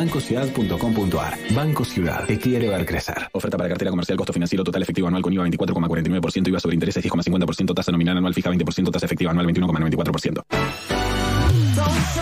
bancociudad.com.ar. 0.00 1.38
Banco 1.54 1.84
Ciudad, 1.84 2.24
te 2.24 2.38
quiere 2.38 2.70
ver 2.70 2.86
crecer. 2.86 3.28
Oferta 3.32 3.58
para 3.58 3.68
cartera 3.68 3.90
comercial, 3.90 4.16
costo 4.16 4.32
financiero 4.32 4.64
total 4.64 4.82
efectivo 4.82 5.08
anual 5.08 5.22
con 5.22 5.32
IVA 5.32 5.44
24,49%, 5.46 6.48
IVA 6.48 6.60
sobre 6.60 6.74
intereses 6.74 7.04
10,50%, 7.04 7.74
tasa 7.74 7.92
nominal 7.92 8.16
anual 8.16 8.32
fija 8.32 8.50
20%, 8.50 8.90
tasa 8.90 9.04
efectiva 9.04 9.30
anual 9.30 9.46
21,94%. 9.48 10.42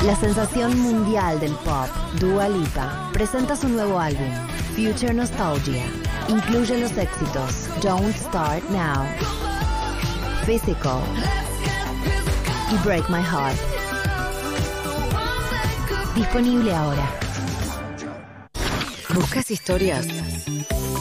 La 0.05 0.17
sensación 0.17 0.79
mundial 0.81 1.39
del 1.39 1.53
pop, 1.53 1.89
Dua 2.21 2.49
Lipa, 2.49 3.11
presenta 3.13 3.55
su 3.55 3.69
nuevo 3.69 4.01
álbum, 4.01 4.29
Future 4.75 5.15
Nostalgia. 5.15 5.85
Incluye 6.29 6.81
los 6.81 6.97
éxitos 6.97 7.69
Don't 7.83 8.15
Start 8.17 8.65
Now, 8.71 9.07
Physical 10.47 11.01
y 12.73 12.85
Break 12.85 13.09
My 13.09 13.23
Heart. 13.23 13.57
Disponible 16.17 16.75
ahora. 16.75 17.28
¿Buscas 19.15 19.51
historias? 19.51 20.07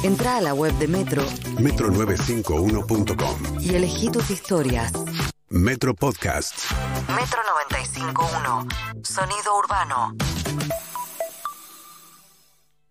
Entra 0.03 0.37
a 0.37 0.41
la 0.41 0.53
web 0.53 0.73
de 0.73 0.87
Metro 0.87 1.23
metro951.com. 1.57 3.61
y 3.61 3.75
elegí 3.75 4.09
tus 4.09 4.29
historias. 4.29 4.91
Metro 5.49 5.93
Podcasts. 5.93 6.65
Metro 7.09 7.39
951. 7.69 8.67
Sonido 9.03 9.57
urbano. 9.57 10.15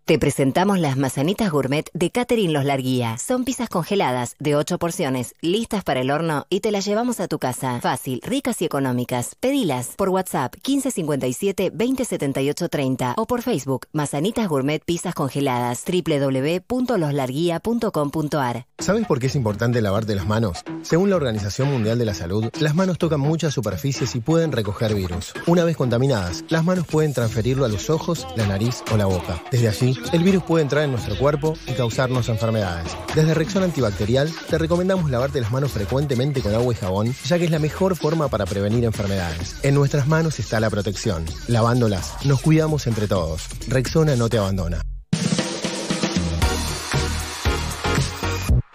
Te 0.07 0.17
presentamos 0.17 0.79
las 0.79 0.95
mazanitas 0.95 1.51
gourmet 1.51 1.89
de 1.93 2.11
Catherine 2.11 2.53
Los 2.53 2.63
Larguía. 2.63 3.17
Son 3.17 3.43
pizzas 3.43 3.67
congeladas 3.67 4.37
de 4.39 4.55
8 4.55 4.77
porciones, 4.77 5.35
listas 5.41 5.83
para 5.83 5.99
el 5.99 6.11
horno 6.11 6.45
y 6.49 6.61
te 6.61 6.71
las 6.71 6.85
llevamos 6.85 7.19
a 7.19 7.27
tu 7.27 7.39
casa. 7.39 7.81
Fácil, 7.81 8.21
ricas 8.23 8.61
y 8.61 8.65
económicas. 8.65 9.35
Pedilas 9.41 9.95
por 9.97 10.07
WhatsApp 10.07 10.53
1557 10.65 11.71
2078 11.71 12.69
30 12.69 13.15
o 13.17 13.27
por 13.27 13.41
Facebook 13.41 13.87
Mazanitas 13.91 14.47
Gourmet 14.47 14.81
Pizzas 14.81 15.13
Congeladas 15.13 15.83
www.loslarguía.com.ar. 15.85 18.65
¿Sabes 18.79 19.07
por 19.07 19.19
qué 19.19 19.27
es 19.27 19.35
importante 19.35 19.81
lavarte 19.81 20.15
las 20.15 20.25
manos? 20.25 20.63
Según 20.83 21.09
la 21.09 21.17
Organización 21.17 21.69
Mundial 21.69 21.99
de 21.99 22.05
la 22.05 22.13
Salud, 22.13 22.45
las 22.61 22.75
manos 22.75 22.97
tocan 22.97 23.19
muchas 23.19 23.53
superficies 23.53 24.15
y 24.15 24.21
pueden 24.21 24.53
recoger 24.53 24.95
virus. 24.95 25.33
Una 25.47 25.65
vez 25.65 25.75
contaminadas, 25.75 26.45
las 26.47 26.63
manos 26.63 26.87
pueden 26.87 27.13
transferirlo 27.13 27.65
a 27.65 27.67
los 27.67 27.89
ojos, 27.89 28.25
la 28.37 28.47
nariz 28.47 28.85
o 28.93 28.95
la 28.95 29.05
boca. 29.05 29.43
Desde 29.51 29.67
allí, 29.67 29.96
el 30.11 30.23
virus 30.23 30.43
puede 30.43 30.63
entrar 30.63 30.83
en 30.83 30.91
nuestro 30.91 31.17
cuerpo 31.17 31.53
y 31.67 31.73
causarnos 31.73 32.29
enfermedades. 32.29 32.95
Desde 33.15 33.33
Rexona 33.33 33.65
Antibacterial, 33.65 34.31
te 34.49 34.57
recomendamos 34.57 35.09
lavarte 35.09 35.41
las 35.41 35.51
manos 35.51 35.71
frecuentemente 35.71 36.41
con 36.41 36.53
agua 36.53 36.73
y 36.73 36.77
jabón, 36.77 37.15
ya 37.25 37.37
que 37.37 37.45
es 37.45 37.51
la 37.51 37.59
mejor 37.59 37.95
forma 37.95 38.27
para 38.27 38.45
prevenir 38.45 38.85
enfermedades. 38.85 39.57
En 39.63 39.75
nuestras 39.75 40.07
manos 40.07 40.39
está 40.39 40.59
la 40.59 40.69
protección. 40.69 41.25
Lavándolas, 41.47 42.25
nos 42.25 42.41
cuidamos 42.41 42.87
entre 42.87 43.07
todos. 43.07 43.47
Rexona 43.67 44.15
no 44.15 44.29
te 44.29 44.37
abandona. 44.37 44.81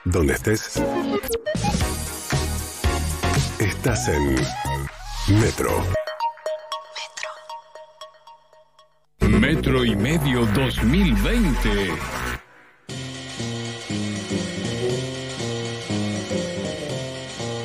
Donde 0.05 0.35
estés. 0.35 0.83
Estás 3.59 4.09
en 4.09 4.35
Metro. 5.41 6.02
Metro 9.43 9.85
y 9.85 9.97
medio 9.97 10.47
2020. 10.55 11.69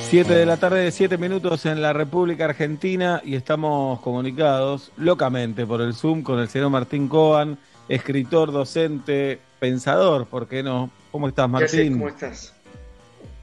Siete 0.02 0.34
de 0.34 0.46
la 0.48 0.58
tarde, 0.58 0.92
siete 0.92 1.20
minutos 1.20 1.68
en 1.68 1.84
la 1.84 1.94
República 1.94 2.46
Argentina 2.46 3.22
y 3.24 3.36
estamos 3.36 4.00
comunicados 4.00 4.92
locamente 4.98 5.68
por 5.68 5.82
el 5.82 5.94
Zoom 5.94 6.24
con 6.24 6.40
el 6.40 6.50
señor 6.50 6.72
Martín 6.72 7.08
Coan, 7.08 7.60
escritor, 7.88 8.52
docente, 8.52 9.40
pensador, 9.60 10.26
¿por 10.26 10.48
qué 10.48 10.64
no? 10.64 10.90
¿Cómo 11.12 11.28
estás. 11.28 11.48
Martín? 11.48 11.94
¿Cómo 11.94 12.10
estás? 12.10 12.56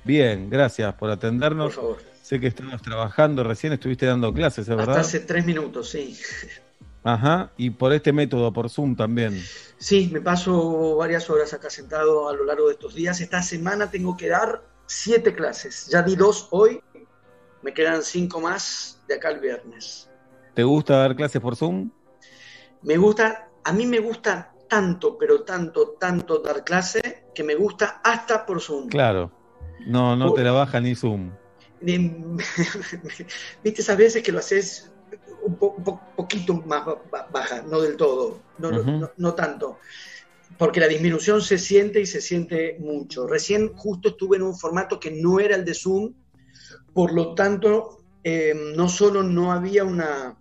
Bien, 0.02 0.50
gracias 0.50 0.92
por 0.94 1.08
Por 1.08 1.10
atendernos. 1.10 1.72
favor. 1.76 2.02
Sé 2.20 2.41
que 2.41 2.48
estabas 2.48 2.82
trabajando, 2.82 3.44
recién 3.44 3.75
estuviste 3.75 4.06
dando 4.06 4.34
clases, 4.34 4.66
¿es 4.66 4.70
Hasta 4.70 4.84
verdad? 4.86 4.98
hace 4.98 5.20
tres 5.20 5.47
minutos, 5.47 5.91
sí. 5.91 6.19
Ajá, 7.04 7.53
y 7.59 7.69
por 7.70 7.92
este 7.92 8.12
método, 8.15 8.50
por 8.50 8.70
Zoom 8.70 8.97
también. 8.97 9.38
Sí, 9.76 10.09
me 10.10 10.22
paso 10.22 10.97
varias 10.97 11.28
horas 11.28 11.53
acá 11.53 11.69
sentado 11.69 12.28
a 12.31 12.32
lo 12.32 12.44
largo 12.44 12.69
de 12.69 12.72
estos 12.72 12.94
días. 12.94 13.20
Esta 13.20 13.42
semana 13.42 13.91
tengo 13.91 14.16
que 14.16 14.28
dar 14.28 14.65
siete 14.87 15.34
clases. 15.34 15.87
Ya 15.88 16.00
di 16.03 16.16
dos 16.16 16.48
hoy, 16.50 16.81
me 17.62 17.75
quedan 17.75 18.03
cinco 18.03 18.41
más 18.41 19.03
de 19.06 19.16
acá 19.16 19.28
el 19.31 19.41
viernes. 19.41 20.09
¿Te 20.54 20.62
gusta 20.62 20.97
dar 20.97 21.15
clases 21.15 21.42
por 21.42 21.56
Zoom? 21.56 21.91
Me 22.82 22.97
gusta, 22.97 23.50
a 23.65 23.72
mí 23.72 23.84
me 23.86 23.98
gusta 23.98 24.54
tanto, 24.66 25.19
pero 25.19 25.42
tanto, 25.42 25.97
tanto 26.00 26.38
dar 26.38 26.65
clase, 26.65 27.26
que 27.34 27.44
me 27.44 27.54
gusta 27.54 28.00
hasta 28.03 28.47
por 28.47 28.62
Zoom. 28.62 28.88
Claro. 28.88 29.31
No, 29.86 30.16
no 30.16 30.28
Por- 30.28 30.36
te 30.36 30.44
la 30.44 30.53
baja 30.53 30.81
ni 30.81 30.94
Zoom. 30.94 31.32
Viste 33.62 33.82
esas 33.82 33.97
veces 33.98 34.22
que 34.22 34.32
lo 34.32 34.38
haces 34.38 34.91
un, 35.44 35.56
po- 35.56 35.75
un 35.78 35.84
po- 35.84 36.00
poquito 36.16 36.55
más 36.66 36.84
ba- 36.84 37.03
ba- 37.10 37.28
baja, 37.32 37.62
no 37.62 37.81
del 37.81 37.97
todo, 37.97 38.41
no, 38.59 38.71
no- 38.71 38.82
no- 39.00 39.10
no 39.16 39.34
tanto, 39.34 39.78
porque 40.59 40.81
la 40.81 40.88
disminución 40.88 41.41
se 41.43 41.59
siente 41.59 42.00
y 42.00 42.06
se 42.06 42.21
siente 42.21 42.77
mucho. 42.81 43.27
Recién 43.27 43.72
justo 43.75 44.10
estuve 44.10 44.37
en 44.37 44.43
un 44.43 44.56
formato 44.56 44.99
que 45.00 45.10
no 45.10 45.41
era 45.41 45.56
el 45.56 45.65
de 45.65 45.75
Zoom, 45.75 46.12
por 46.93 47.12
lo 47.12 47.34
tanto, 47.34 47.99
em, 48.22 48.75
no 48.75 48.88
solo 48.88 49.22
no 49.22 49.53
había 49.53 49.84
una, 49.84 50.37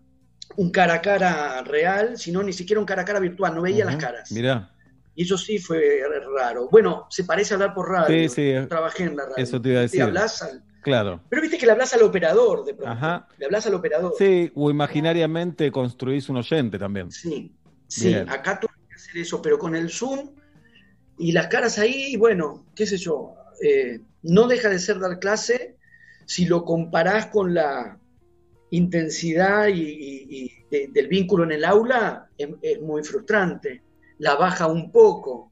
un 0.56 0.72
cara 0.72 0.96
a 0.96 1.02
cara 1.02 1.62
real, 1.64 2.18
sino 2.18 2.44
ni 2.44 2.54
siquiera 2.54 2.80
un 2.80 2.86
cara 2.86 3.02
a 3.02 3.06
cara 3.06 3.20
virtual, 3.20 3.56
no 3.56 3.62
veía 3.64 3.86
las 3.86 3.96
caras. 3.98 4.32
Mirá, 4.32 4.70
Y 5.16 5.24
eso 5.24 5.38
sí 5.38 5.60
fue 5.60 6.00
raro. 6.36 6.70
Bueno, 6.70 7.06
se 7.10 7.24
parece 7.24 7.54
a 7.54 7.56
hablar 7.56 7.74
por 7.76 7.88
radio. 7.90 8.30
Sí, 8.30 8.36
sí. 8.36 8.68
Trabajé 8.68 9.04
en 9.04 9.16
la 9.16 9.24
radio. 9.26 9.36
Eso 9.38 9.62
te 9.62 9.70
iba 9.70 9.80
a 9.80 9.82
decir. 9.84 10.02
hablas 10.02 10.42
al- 10.42 10.64
claro. 10.84 11.22
pero 11.30 11.42
viste 11.42 11.58
que 11.58 11.66
le 11.66 11.72
hablas 11.72 11.94
al 11.94 12.04
operador 12.04 12.64
de 12.66 12.74
pronto. 12.76 12.92
Ajá. 12.92 13.28
Le 13.38 13.46
hablas 13.46 13.66
al 13.66 13.74
operador. 13.74 14.14
Sí, 14.18 14.52
o 14.56 14.70
imaginariamente 14.70 15.72
construís 15.72 16.30
un 16.30 16.38
oyente 16.38 16.78
también. 16.78 17.10
Sí, 17.12 17.52
sí, 17.88 18.10
Bien. 18.10 18.30
acá 18.30 18.60
tuve 18.60 18.72
que 18.88 18.96
hacer 18.96 19.18
eso, 19.18 19.42
pero 19.42 19.58
con 19.58 19.76
el 19.76 19.90
Zoom 19.90 20.30
y 21.18 21.32
las 21.32 21.48
caras 21.48 21.80
ahí, 21.80 22.16
bueno, 22.18 22.66
qué 22.76 22.86
sé 22.86 22.98
yo, 22.98 23.34
eh, 23.62 24.00
no 24.24 24.48
deja 24.48 24.70
de 24.70 24.80
ser 24.80 25.00
dar 25.00 25.20
clase 25.20 25.78
si 26.26 26.46
lo 26.46 26.64
comparás 26.66 27.28
con 27.28 27.54
la 27.54 27.98
intensidad 28.72 29.68
y, 29.68 29.82
y- 29.82 30.28
y 30.30 30.52
de- 30.72 30.88
del 30.92 31.08
vínculo 31.08 31.44
en 31.44 31.52
el 31.52 31.64
aula, 31.66 32.28
es, 32.38 32.50
es 32.62 32.82
muy 32.82 33.04
frustrante. 33.04 33.84
La 34.18 34.36
baja 34.36 34.68
un 34.68 34.92
poco, 34.92 35.52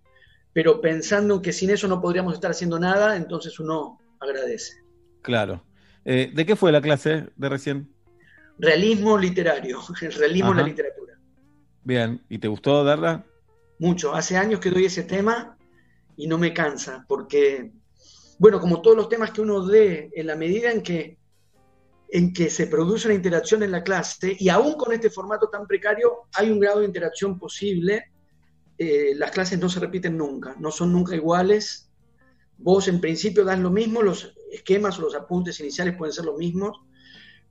pero 0.53 0.81
pensando 0.81 1.41
que 1.41 1.53
sin 1.53 1.69
eso 1.69 1.87
no 1.87 2.01
podríamos 2.01 2.33
estar 2.33 2.51
haciendo 2.51 2.79
nada, 2.79 3.15
entonces 3.15 3.59
uno 3.59 3.99
agradece. 4.19 4.80
Claro. 5.21 5.63
Eh, 6.05 6.31
¿de 6.33 6.45
qué 6.45 6.55
fue 6.55 6.71
la 6.71 6.81
clase 6.81 7.29
de 7.35 7.49
recién? 7.49 7.93
Realismo 8.57 9.17
literario, 9.17 9.79
el 10.01 10.11
realismo 10.13 10.51
en 10.51 10.57
la 10.57 10.63
literatura. 10.63 11.13
Bien, 11.83 12.21
¿y 12.29 12.37
te 12.37 12.47
gustó 12.47 12.83
darla? 12.83 13.25
mucho. 13.81 14.13
Hace 14.13 14.37
años 14.37 14.59
que 14.59 14.69
doy 14.69 14.85
ese 14.85 15.03
tema 15.03 15.57
y 16.15 16.27
no 16.27 16.37
me 16.37 16.53
cansa, 16.53 17.03
porque, 17.07 17.71
bueno, 18.37 18.59
como 18.59 18.79
todos 18.81 18.95
los 18.95 19.09
temas 19.09 19.31
que 19.31 19.41
uno 19.41 19.65
dé, 19.65 20.11
en 20.13 20.27
la 20.27 20.35
medida 20.35 20.71
en 20.71 20.83
que, 20.83 21.17
en 22.09 22.31
que 22.31 22.51
se 22.51 22.67
produce 22.67 23.07
una 23.07 23.15
interacción 23.15 23.63
en 23.63 23.71
la 23.71 23.83
clase, 23.83 24.37
y 24.39 24.49
aún 24.49 24.73
con 24.73 24.93
este 24.93 25.09
formato 25.09 25.49
tan 25.49 25.65
precario, 25.65 26.27
hay 26.35 26.51
un 26.51 26.59
grado 26.59 26.81
de 26.81 26.85
interacción 26.85 27.39
posible, 27.39 28.11
eh, 28.77 29.13
las 29.15 29.31
clases 29.31 29.57
no 29.57 29.67
se 29.67 29.79
repiten 29.79 30.15
nunca, 30.15 30.55
no 30.59 30.69
son 30.69 30.93
nunca 30.93 31.15
iguales. 31.15 31.89
Vos 32.57 32.87
en 32.87 33.01
principio 33.01 33.43
das 33.43 33.59
lo 33.59 33.71
mismo, 33.71 34.03
los 34.03 34.35
esquemas 34.51 34.99
o 34.99 35.01
los 35.03 35.15
apuntes 35.15 35.59
iniciales 35.59 35.95
pueden 35.95 36.13
ser 36.13 36.25
los 36.25 36.37
mismos, 36.37 36.79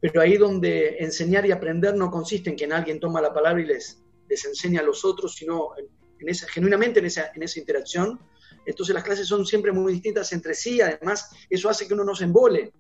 pero 0.01 0.21
ahí 0.21 0.37
donde 0.37 0.99
enseñar 0.99 1.45
y 1.47 1.53
aprender 1.53 1.95
no 1.95 2.11
consiste 2.11 2.51
en 2.51 2.57
que 2.57 2.65
alguien 2.67 3.01
toma 3.01 3.21
la 3.21 3.33
palabra 3.33 3.61
y 3.63 3.67
les, 3.67 4.03
les 4.29 4.45
enseña 4.45 4.81
a 4.81 4.85
los 4.85 5.05
otros, 5.05 5.35
sino 5.35 5.71
en, 5.77 5.87
en 6.21 6.29
esa, 6.29 6.49
genuinamente 6.49 7.01
en 7.01 7.07
esa, 7.07 7.31
en 7.35 7.43
esa 7.43 7.59
interacción. 7.59 8.21
Entonces 8.67 8.95
las 8.95 9.05
clases 9.05 9.27
son 9.27 9.47
siempre 9.47 9.73
muy 9.73 9.93
distintas 9.93 10.33
entre 10.33 10.55
sí, 10.55 10.81
además 10.81 11.31
eso 11.49 11.69
hace 11.69 11.87
que 11.87 11.95
uno 11.95 12.05
no 12.05 12.15
se 12.15 12.25
embole. 12.25 12.73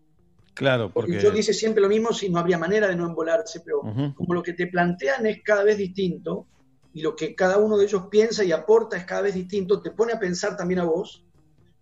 Claro, 0.54 0.90
Porque 0.92 1.12
porque... 1.12 1.24
yo 1.24 1.30
dice 1.30 1.54
siempre 1.54 1.80
lo 1.80 1.88
mismo 1.88 2.12
si 2.12 2.28
no 2.28 2.38
habría 2.38 2.58
manera 2.58 2.88
de 2.88 2.96
no 2.96 3.06
embolarse, 3.06 3.60
pero 3.60 3.80
como 4.14 4.34
lo 4.34 4.42
que 4.42 4.52
te 4.52 4.66
plantean 4.66 5.26
es 5.26 5.42
cada 5.42 5.62
vez 5.62 5.78
distinto 5.78 6.46
y 6.92 7.02
lo 7.02 7.14
que 7.14 7.34
cada 7.34 7.56
uno 7.56 7.78
de 7.78 7.86
ellos 7.86 8.04
piensa 8.10 8.44
y 8.44 8.52
aporta 8.52 8.96
es 8.96 9.04
cada 9.04 9.22
vez 9.22 9.34
distinto, 9.34 9.80
te 9.80 9.92
pone 9.92 10.12
a 10.12 10.18
pensar 10.18 10.56
también 10.56 10.80
a 10.80 10.84
vos, 10.84 11.24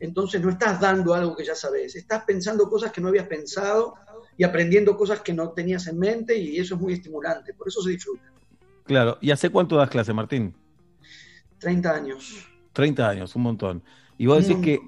entonces 0.01 0.41
no 0.41 0.51
estás 0.51 0.81
dando 0.81 1.15
algo 1.15 1.37
que 1.37 1.45
ya 1.45 1.55
sabes, 1.55 1.97
estás 1.97 2.25
pensando 2.25 2.69
cosas 2.69 2.93
que 2.93 3.01
no 3.01 3.09
habías 3.09 3.27
pensado 3.27 3.95
y 4.37 4.45
aprendiendo 4.45 4.97
cosas 4.97 5.21
que 5.21 5.33
no 5.33 5.51
tenías 5.51 5.87
en 5.89 5.99
mente 5.99 6.37
y 6.37 6.59
eso 6.59 6.77
es 6.77 6.81
muy 6.81 6.93
estimulante, 6.93 7.55
por 7.55 7.69
eso 7.69 7.83
se 7.83 7.91
disfruta. 7.91 8.23
Claro. 8.85 9.19
¿Y 9.21 9.31
hace 9.31 9.51
cuánto 9.51 9.77
das 9.77 9.91
clase, 9.91 10.13
Martín? 10.13 10.55
30 11.59 11.95
años. 11.95 12.47
30 12.73 13.09
años, 13.09 13.37
un 13.37 13.43
montón. 13.43 13.83
Y 14.17 14.27
vos 14.27 14.47
decís 14.47 14.63
que 14.65 14.81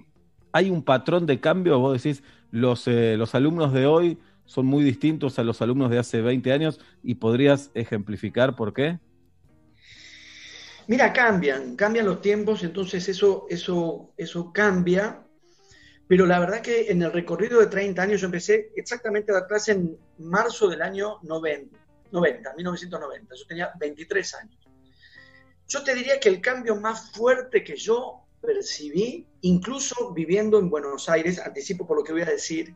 hay 0.52 0.70
un 0.70 0.82
patrón 0.82 1.26
de 1.26 1.40
cambio, 1.40 1.78
vos 1.78 2.02
decís, 2.02 2.22
los, 2.50 2.86
eh, 2.88 3.16
los 3.16 3.34
alumnos 3.34 3.72
de 3.72 3.86
hoy 3.86 4.18
son 4.44 4.66
muy 4.66 4.82
distintos 4.82 5.38
a 5.38 5.44
los 5.44 5.62
alumnos 5.62 5.90
de 5.90 5.98
hace 5.98 6.22
20 6.22 6.52
años 6.52 6.80
y 7.02 7.16
podrías 7.16 7.70
ejemplificar 7.74 8.56
por 8.56 8.72
qué. 8.72 8.98
Mira, 10.86 11.12
cambian, 11.12 11.76
cambian 11.76 12.06
los 12.06 12.20
tiempos, 12.20 12.62
entonces 12.62 13.08
eso, 13.08 13.46
eso, 13.48 14.12
eso 14.16 14.52
cambia. 14.52 15.24
Pero 16.08 16.26
la 16.26 16.40
verdad 16.40 16.60
que 16.60 16.90
en 16.90 17.02
el 17.02 17.12
recorrido 17.12 17.60
de 17.60 17.68
30 17.68 18.02
años 18.02 18.20
yo 18.20 18.26
empecé 18.26 18.72
exactamente 18.74 19.30
a 19.30 19.36
dar 19.36 19.46
clase 19.46 19.72
en 19.72 19.96
marzo 20.18 20.68
del 20.68 20.82
año 20.82 21.18
90, 21.22 21.78
90, 22.10 22.54
1990. 22.54 23.34
Yo 23.36 23.46
tenía 23.46 23.70
23 23.78 24.34
años. 24.34 24.68
Yo 25.68 25.84
te 25.84 25.94
diría 25.94 26.18
que 26.18 26.28
el 26.28 26.40
cambio 26.40 26.74
más 26.74 27.12
fuerte 27.12 27.62
que 27.62 27.76
yo 27.76 28.24
percibí, 28.40 29.28
incluso 29.42 30.12
viviendo 30.12 30.58
en 30.58 30.68
Buenos 30.68 31.08
Aires, 31.08 31.38
anticipo 31.38 31.86
por 31.86 31.98
lo 31.98 32.02
que 32.02 32.12
voy 32.12 32.22
a 32.22 32.26
decir, 32.26 32.74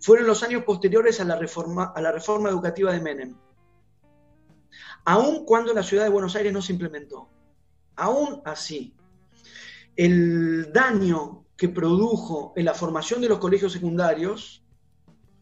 fueron 0.00 0.26
los 0.26 0.42
años 0.42 0.64
posteriores 0.64 1.20
a 1.20 1.24
la 1.24 1.36
reforma, 1.36 1.92
a 1.94 2.00
la 2.00 2.10
reforma 2.10 2.48
educativa 2.48 2.92
de 2.92 3.00
Menem. 3.00 3.36
Aún 5.10 5.44
cuando 5.44 5.74
la 5.74 5.82
ciudad 5.82 6.04
de 6.04 6.10
Buenos 6.10 6.36
Aires 6.36 6.52
no 6.52 6.62
se 6.62 6.72
implementó. 6.72 7.28
Aún 7.96 8.42
así, 8.44 8.94
el 9.96 10.72
daño 10.72 11.46
que 11.56 11.68
produjo 11.68 12.52
en 12.54 12.64
la 12.66 12.74
formación 12.74 13.20
de 13.20 13.28
los 13.28 13.40
colegios 13.40 13.72
secundarios, 13.72 14.64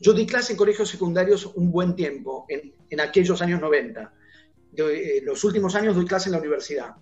yo 0.00 0.15
di 0.15 0.25
clase 0.25 0.53
en 0.53 0.56
colegios 0.56 0.88
secundarios 0.88 1.44
un 1.55 1.70
buen 1.70 1.94
tiempo, 1.94 2.47
en, 2.49 2.99
aquellos 2.99 3.43
años 3.43 3.61
90. 3.61 4.11
De, 4.73 5.19
eh, 5.19 5.23
los 5.23 5.44
últimos 5.44 5.75
años 5.75 5.94
doy 5.94 6.06
clase 6.06 6.31
en 6.31 6.32
la 6.32 6.38
universidad. 6.38 6.94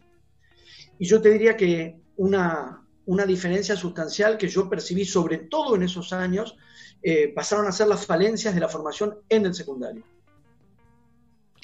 Y 0.98 1.06
yo 1.06 1.22
te 1.22 1.30
diría 1.30 1.56
que 1.56 2.00
una, 2.16 2.84
una 3.04 3.26
diferencia 3.26 3.76
sustancial 3.76 4.36
que 4.36 4.48
yo 4.48 4.68
percibí 4.68 5.04
sobre 5.04 5.38
todo 5.38 5.76
en 5.76 5.84
esos 5.84 6.12
años, 6.12 6.56
eh, 7.00 7.32
pasaron 7.32 7.68
a 7.68 7.70
ser 7.70 7.86
las 7.86 8.04
falencias 8.04 8.56
de 8.56 8.60
la 8.60 8.68
formación 8.68 9.20
en 9.28 9.46
el 9.46 9.54
secundario. 9.54 10.02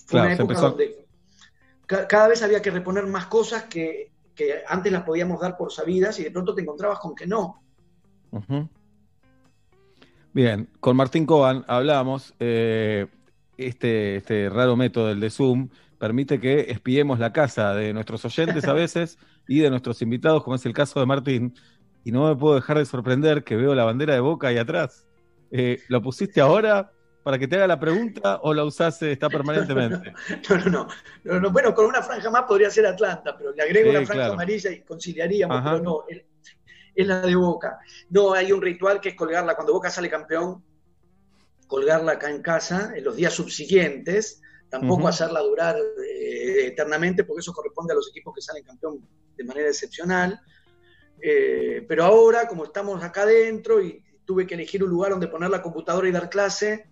Fue 0.06 0.20
una 0.20 0.32
época 0.34 0.60
donde 0.60 1.06
cada 1.86 2.28
vez 2.28 2.42
había 2.42 2.62
que 2.62 2.70
reponer 2.70 3.06
más 3.06 3.26
cosas 3.26 3.64
que, 3.64 4.12
que, 4.34 4.62
antes 4.66 4.92
las 4.92 5.02
podíamos 5.02 5.40
dar 5.40 5.56
por 5.56 5.72
sabidas 5.72 6.18
y 6.18 6.24
de 6.24 6.30
pronto 6.30 6.54
te 6.54 6.62
encontrabas 6.62 6.98
con 6.98 7.14
que 7.14 7.26
no. 7.26 7.62
Bien, 10.32 10.68
con 10.80 10.96
Martín 10.96 11.26
Coban 11.26 11.64
hablamos, 11.68 12.34
eh, 12.40 13.06
este, 13.58 14.16
este 14.16 14.48
raro 14.48 14.76
método, 14.76 15.10
el 15.10 15.20
de 15.20 15.30
Zoom, 15.30 15.68
permite 15.98 16.40
que 16.40 16.70
espiemos 16.70 17.18
la 17.18 17.32
casa 17.32 17.74
de 17.74 17.92
nuestros 17.92 18.24
oyentes 18.24 18.64
a 18.64 18.72
veces 18.72 19.18
y 19.48 19.60
de 19.60 19.70
nuestros 19.70 20.00
invitados, 20.02 20.42
como 20.42 20.56
es 20.56 20.64
el 20.64 20.72
caso 20.72 20.98
de 21.00 21.06
Martín, 21.06 21.54
y 22.04 22.10
no 22.12 22.28
me 22.28 22.36
puedo 22.36 22.54
dejar 22.54 22.78
de 22.78 22.86
sorprender 22.86 23.44
que 23.44 23.56
veo 23.56 23.74
la 23.74 23.84
bandera 23.84 24.14
de 24.14 24.20
Boca 24.20 24.48
ahí 24.48 24.56
atrás. 24.56 25.06
Eh, 25.50 25.80
¿Lo 25.88 26.00
pusiste 26.00 26.40
ahora 26.40 26.90
para 27.22 27.38
que 27.38 27.48
te 27.48 27.56
haga 27.56 27.66
la 27.66 27.78
pregunta 27.78 28.40
o 28.42 28.52
la 28.52 28.64
usaste, 28.64 29.12
está 29.12 29.28
permanentemente? 29.30 30.12
No, 30.48 30.86
no, 31.24 31.40
no, 31.40 31.50
Bueno, 31.50 31.74
con 31.74 31.86
una 31.86 32.02
franja 32.02 32.30
más 32.30 32.42
podría 32.42 32.70
ser 32.70 32.86
Atlanta, 32.86 33.36
pero 33.36 33.52
le 33.52 33.62
agrego 33.62 33.90
una 33.90 34.04
franja 34.06 34.32
amarilla 34.32 34.70
y 34.70 34.82
conciliaríamos, 34.82 35.60
pero 35.62 35.80
no, 35.80 36.04
es 36.94 37.06
la 37.06 37.20
de 37.20 37.34
Boca. 37.34 37.78
No, 38.10 38.32
hay 38.32 38.52
un 38.52 38.60
ritual 38.60 39.00
que 39.00 39.10
es 39.10 39.14
colgarla 39.14 39.54
cuando 39.54 39.72
Boca 39.72 39.90
sale 39.90 40.10
campeón, 40.10 40.62
colgarla 41.66 42.12
acá 42.12 42.30
en 42.30 42.42
casa 42.42 42.92
en 42.94 43.04
los 43.04 43.16
días 43.16 43.32
subsiguientes, 43.32 44.42
tampoco 44.68 45.08
hacerla 45.08 45.40
durar 45.40 45.76
eh, 45.76 46.66
eternamente, 46.66 47.24
porque 47.24 47.40
eso 47.40 47.52
corresponde 47.52 47.92
a 47.92 47.96
los 47.96 48.08
equipos 48.08 48.34
que 48.34 48.40
salen 48.40 48.64
campeón 48.64 49.06
de 49.36 49.44
manera 49.44 49.68
excepcional. 49.68 50.40
Eh, 51.20 51.84
pero 51.86 52.04
ahora, 52.04 52.48
como 52.48 52.64
estamos 52.64 53.02
acá 53.02 53.22
adentro 53.22 53.82
y 53.82 54.02
tuve 54.24 54.46
que 54.46 54.54
elegir 54.54 54.82
un 54.82 54.90
lugar 54.90 55.12
donde 55.12 55.28
poner 55.28 55.50
la 55.50 55.62
computadora 55.62 56.08
y 56.08 56.12
dar 56.12 56.28
clase, 56.28 56.91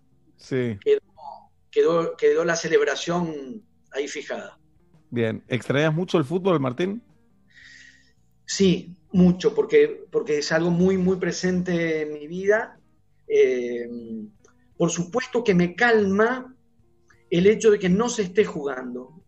quedó, 1.70 2.16
quedó, 2.16 2.44
la 2.44 2.56
celebración 2.56 3.62
ahí 3.92 4.08
fijada. 4.08 4.58
Bien, 5.10 5.44
¿extrañas 5.48 5.94
mucho 5.94 6.19
el 6.19 6.25
fútbol, 6.25 6.60
Martín? 6.60 7.02
Sí, 8.46 8.96
mucho, 9.12 9.54
porque, 9.54 10.04
porque 10.10 10.38
es 10.38 10.52
algo 10.52 10.70
muy, 10.70 10.96
muy 10.96 11.16
presente 11.16 12.02
en 12.02 12.12
mi 12.12 12.26
vida. 12.26 12.78
Eh, 13.28 13.88
por 14.76 14.90
supuesto 14.90 15.44
que 15.44 15.54
me 15.54 15.75
calma 15.75 16.56
el 17.28 17.46
hecho 17.46 17.70
de 17.70 17.78
que 17.78 17.88
no 17.88 18.08
se 18.08 18.22
esté 18.22 18.44
jugando. 18.44 19.22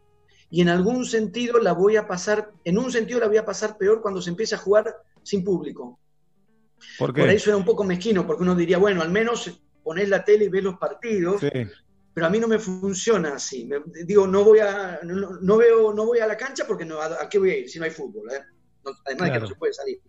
Y 0.51 0.61
en 0.61 0.69
algún 0.69 1.05
sentido 1.05 1.59
la 1.59 1.73
voy 1.73 1.97
a 1.97 2.07
pasar, 2.07 2.53
en 2.65 2.79
un 2.79 2.91
sentido 2.91 3.21
la 3.21 3.29
voy 3.29 3.39
a 3.39 3.45
pasar 3.45 3.79
peor 3.79 4.03
cuando 4.03 4.21
se 4.21 4.31
empiece 4.31 4.55
a 4.55 4.59
jugar 4.59 4.95
sin 5.23 5.45
público. 5.45 5.99
¿Por, 6.99 7.15
Por 7.15 7.29
ahí 7.29 7.39
suena 7.39 7.57
un 7.57 7.65
poco 7.65 7.85
mezquino, 7.85 8.27
porque 8.27 8.43
uno 8.43 8.55
diría, 8.55 8.79
bueno, 8.79 9.03
al 9.03 9.11
menos 9.11 9.63
ponés 9.83 10.09
la 10.09 10.25
tele 10.25 10.47
y 10.47 10.49
ves 10.49 10.63
los 10.63 10.79
partidos, 10.79 11.43
pero 12.15 12.27
a 12.27 12.31
mí 12.31 12.39
no 12.39 12.49
me 12.49 12.59
funciona 12.59 13.35
así. 13.35 13.69
digo, 14.05 14.27
no 14.27 14.45
voy 14.45 14.61
a, 14.61 15.01
no, 15.03 15.57
veo, 15.57 15.93
no 15.95 16.07
voy 16.07 16.21
a 16.21 16.27
la 16.27 16.37
cancha 16.37 16.65
porque 16.67 16.85
no, 16.85 17.01
¿a, 17.01 17.29
qué 17.29 17.39
voy 17.39 17.51
a 17.51 17.59
ir 17.59 17.69
si 17.69 17.79
no 17.79 17.85
hay 17.85 17.91
fútbol? 17.91 18.31
Eh? 18.31 18.41
además 19.05 19.29
de 19.29 19.33
que 19.33 19.41
no 19.41 19.47
se 19.47 19.55
puede 19.55 19.73
salir. 19.73 20.01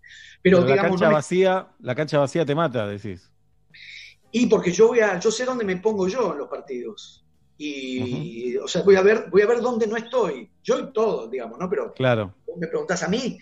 Pero, 0.41 0.65
la 0.65 0.75
cancha 0.75 1.09
vacía, 1.09 1.67
la 1.79 1.95
cancha 1.95 2.19
vacía 2.19 2.45
te 2.45 2.55
mata, 2.55 2.87
decís. 2.87 3.29
Y 4.31 4.47
porque 4.47 4.71
yo 4.71 4.87
voy 4.87 4.99
a, 4.99 5.19
yo 5.19 5.31
sé 5.31 5.45
dónde 5.45 5.63
me 5.63 5.77
pongo 5.77 6.07
yo 6.07 6.31
en 6.33 6.39
los 6.39 6.49
partidos. 6.49 7.23
Y, 7.57 8.57
o 8.57 8.67
sea, 8.67 8.81
voy 8.81 8.95
a 8.95 9.01
ver, 9.01 9.27
voy 9.29 9.43
a 9.43 9.47
ver 9.47 9.61
dónde 9.61 9.87
no 9.87 9.95
estoy. 9.95 10.49
Yo 10.63 10.79
y 10.79 10.91
todo, 10.91 11.27
digamos, 11.27 11.59
¿no? 11.59 11.69
Pero 11.69 11.93
claro. 11.93 12.33
me 12.57 12.67
preguntas 12.67 13.03
a 13.03 13.07
mí, 13.07 13.37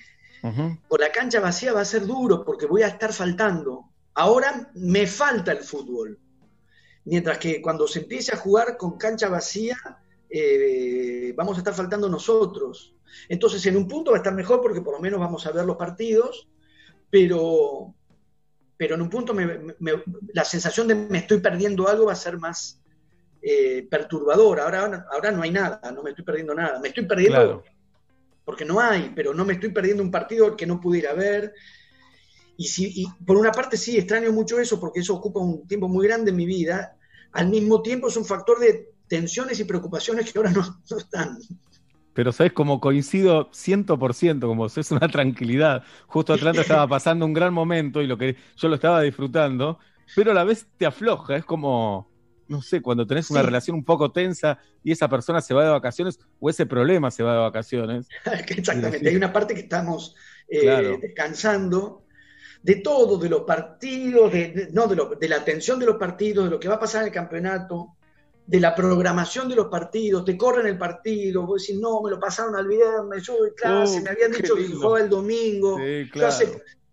por 0.87 0.99
la 0.99 1.11
cancha 1.11 1.39
vacía 1.39 1.73
va 1.73 1.81
a 1.81 1.85
ser 1.85 2.05
duro 2.05 2.43
porque 2.43 2.65
voy 2.65 2.83
a 2.83 2.87
estar 2.87 3.13
faltando. 3.13 3.85
Ahora 4.13 4.69
me 4.75 5.07
falta 5.07 5.53
el 5.53 5.59
fútbol. 5.59 6.19
Mientras 7.05 7.37
que 7.37 7.61
cuando 7.61 7.87
se 7.87 7.99
empiece 7.99 8.33
a 8.33 8.37
jugar 8.37 8.77
con 8.77 8.97
cancha 8.97 9.29
vacía, 9.29 9.77
eh, 10.29 11.33
vamos 11.35 11.57
a 11.57 11.59
estar 11.59 11.73
faltando 11.73 12.07
nosotros. 12.07 12.95
Entonces, 13.27 13.65
en 13.65 13.75
un 13.75 13.87
punto 13.87 14.11
va 14.11 14.17
a 14.17 14.19
estar 14.19 14.33
mejor 14.33 14.61
porque 14.61 14.81
por 14.81 14.93
lo 14.93 14.99
menos 14.99 15.19
vamos 15.19 15.45
a 15.45 15.51
ver 15.51 15.65
los 15.65 15.77
partidos, 15.77 16.47
pero, 17.09 17.93
pero 18.77 18.95
en 18.95 19.01
un 19.01 19.09
punto 19.09 19.35
la 20.33 20.45
sensación 20.45 20.87
de 20.87 20.95
me 20.95 21.17
estoy 21.19 21.39
perdiendo 21.39 21.87
algo 21.87 22.05
va 22.05 22.13
a 22.13 22.15
ser 22.15 22.37
más 22.37 22.81
eh, 23.41 23.87
perturbadora. 23.89 24.63
Ahora, 24.63 25.07
ahora 25.11 25.31
no 25.31 25.41
hay 25.41 25.51
nada, 25.51 25.81
no 25.91 26.03
me 26.03 26.11
estoy 26.11 26.23
perdiendo 26.23 26.53
nada. 26.53 26.79
Me 26.79 26.89
estoy 26.89 27.05
perdiendo 27.05 27.63
porque 28.45 28.65
no 28.65 28.79
hay, 28.79 29.11
pero 29.15 29.33
no 29.33 29.45
me 29.45 29.53
estoy 29.53 29.69
perdiendo 29.69 30.03
un 30.03 30.11
partido 30.11 30.55
que 30.55 30.65
no 30.65 30.79
pudiera 30.79 31.13
ver. 31.13 31.53
Y, 32.61 32.65
si, 32.65 33.07
por 33.25 33.37
una 33.37 33.51
parte 33.51 33.75
sí 33.75 33.97
extraño 33.97 34.31
mucho 34.31 34.59
eso 34.59 34.79
porque 34.79 34.99
eso 34.99 35.15
ocupa 35.15 35.39
un 35.39 35.65
tiempo 35.65 35.87
muy 35.87 36.05
grande 36.05 36.29
en 36.29 36.37
mi 36.37 36.45
vida, 36.45 36.95
al 37.31 37.49
mismo 37.49 37.81
tiempo 37.81 38.07
es 38.07 38.17
un 38.17 38.25
factor 38.25 38.59
de 38.59 38.87
tensiones 39.07 39.59
y 39.59 39.63
preocupaciones 39.63 40.31
que 40.31 40.37
ahora 40.37 40.51
no, 40.51 40.61
están. 40.97 41.39
Pero 42.13 42.31
sabes, 42.31 42.53
como 42.53 42.79
coincido 42.79 43.49
100%, 43.49 44.41
como 44.41 44.67
es 44.67 44.91
una 44.91 45.07
tranquilidad. 45.07 45.83
Justo 46.05 46.33
Atlanta 46.33 46.61
estaba 46.61 46.87
pasando 46.87 47.25
un 47.25 47.33
gran 47.33 47.51
momento 47.51 47.99
y 47.99 48.05
lo 48.05 48.15
que 48.15 48.35
yo 48.55 48.67
lo 48.67 48.75
estaba 48.75 49.01
disfrutando, 49.01 49.79
pero 50.15 50.29
a 50.29 50.35
la 50.35 50.43
vez 50.43 50.67
te 50.77 50.85
afloja, 50.85 51.37
es 51.37 51.45
como, 51.45 52.11
no 52.47 52.61
sé, 52.61 52.79
cuando 52.79 53.07
tenés 53.07 53.31
una 53.31 53.41
relación 53.41 53.75
un 53.75 53.85
poco 53.85 54.11
tensa 54.11 54.59
y 54.83 54.91
esa 54.91 55.09
persona 55.09 55.41
se 55.41 55.55
va 55.55 55.63
de 55.63 55.71
vacaciones 55.71 56.19
o 56.39 56.47
ese 56.47 56.67
problema 56.67 57.09
se 57.09 57.23
va 57.23 57.33
de 57.33 57.39
vacaciones. 57.39 58.07
Exactamente, 58.49 59.09
hay 59.09 59.15
una 59.15 59.33
parte 59.33 59.55
que 59.55 59.61
estamos 59.61 60.13
eh, 60.47 60.99
descansando 61.01 62.03
de 62.63 62.75
todo, 62.75 63.17
de 63.17 63.29
los 63.29 63.41
partidos, 63.41 64.31
de, 64.31 64.69
no, 64.71 64.87
de, 64.87 65.15
de 65.19 65.29
la 65.29 65.37
atención 65.37 65.79
de 65.79 65.87
los 65.87 65.97
partidos, 65.97 66.45
de 66.45 66.51
lo 66.51 66.59
que 66.59 66.67
va 66.67 66.75
a 66.75 66.79
pasar 66.79 67.01
en 67.01 67.07
el 67.07 67.13
campeonato, 67.13 67.95
de 68.45 68.59
la 68.59 68.75
programación 68.75 69.47
de 69.47 69.55
los 69.55 69.67
partidos, 69.67 70.25
te 70.25 70.37
corren 70.37 70.67
el 70.67 70.77
partido, 70.77 71.45
vos 71.45 71.61
decís, 71.61 71.79
no, 71.79 72.01
me 72.01 72.11
lo 72.11 72.19
pasaron 72.19 72.55
al 72.55 72.67
viernes, 72.67 73.23
yo 73.23 73.37
doy 73.37 73.51
clase, 73.51 73.99
oh, 73.99 74.01
me 74.03 74.09
habían 74.09 74.31
dicho 74.31 74.55
que 74.55 74.67
jugaba 74.67 74.99
el 74.99 75.09
domingo, 75.09 75.79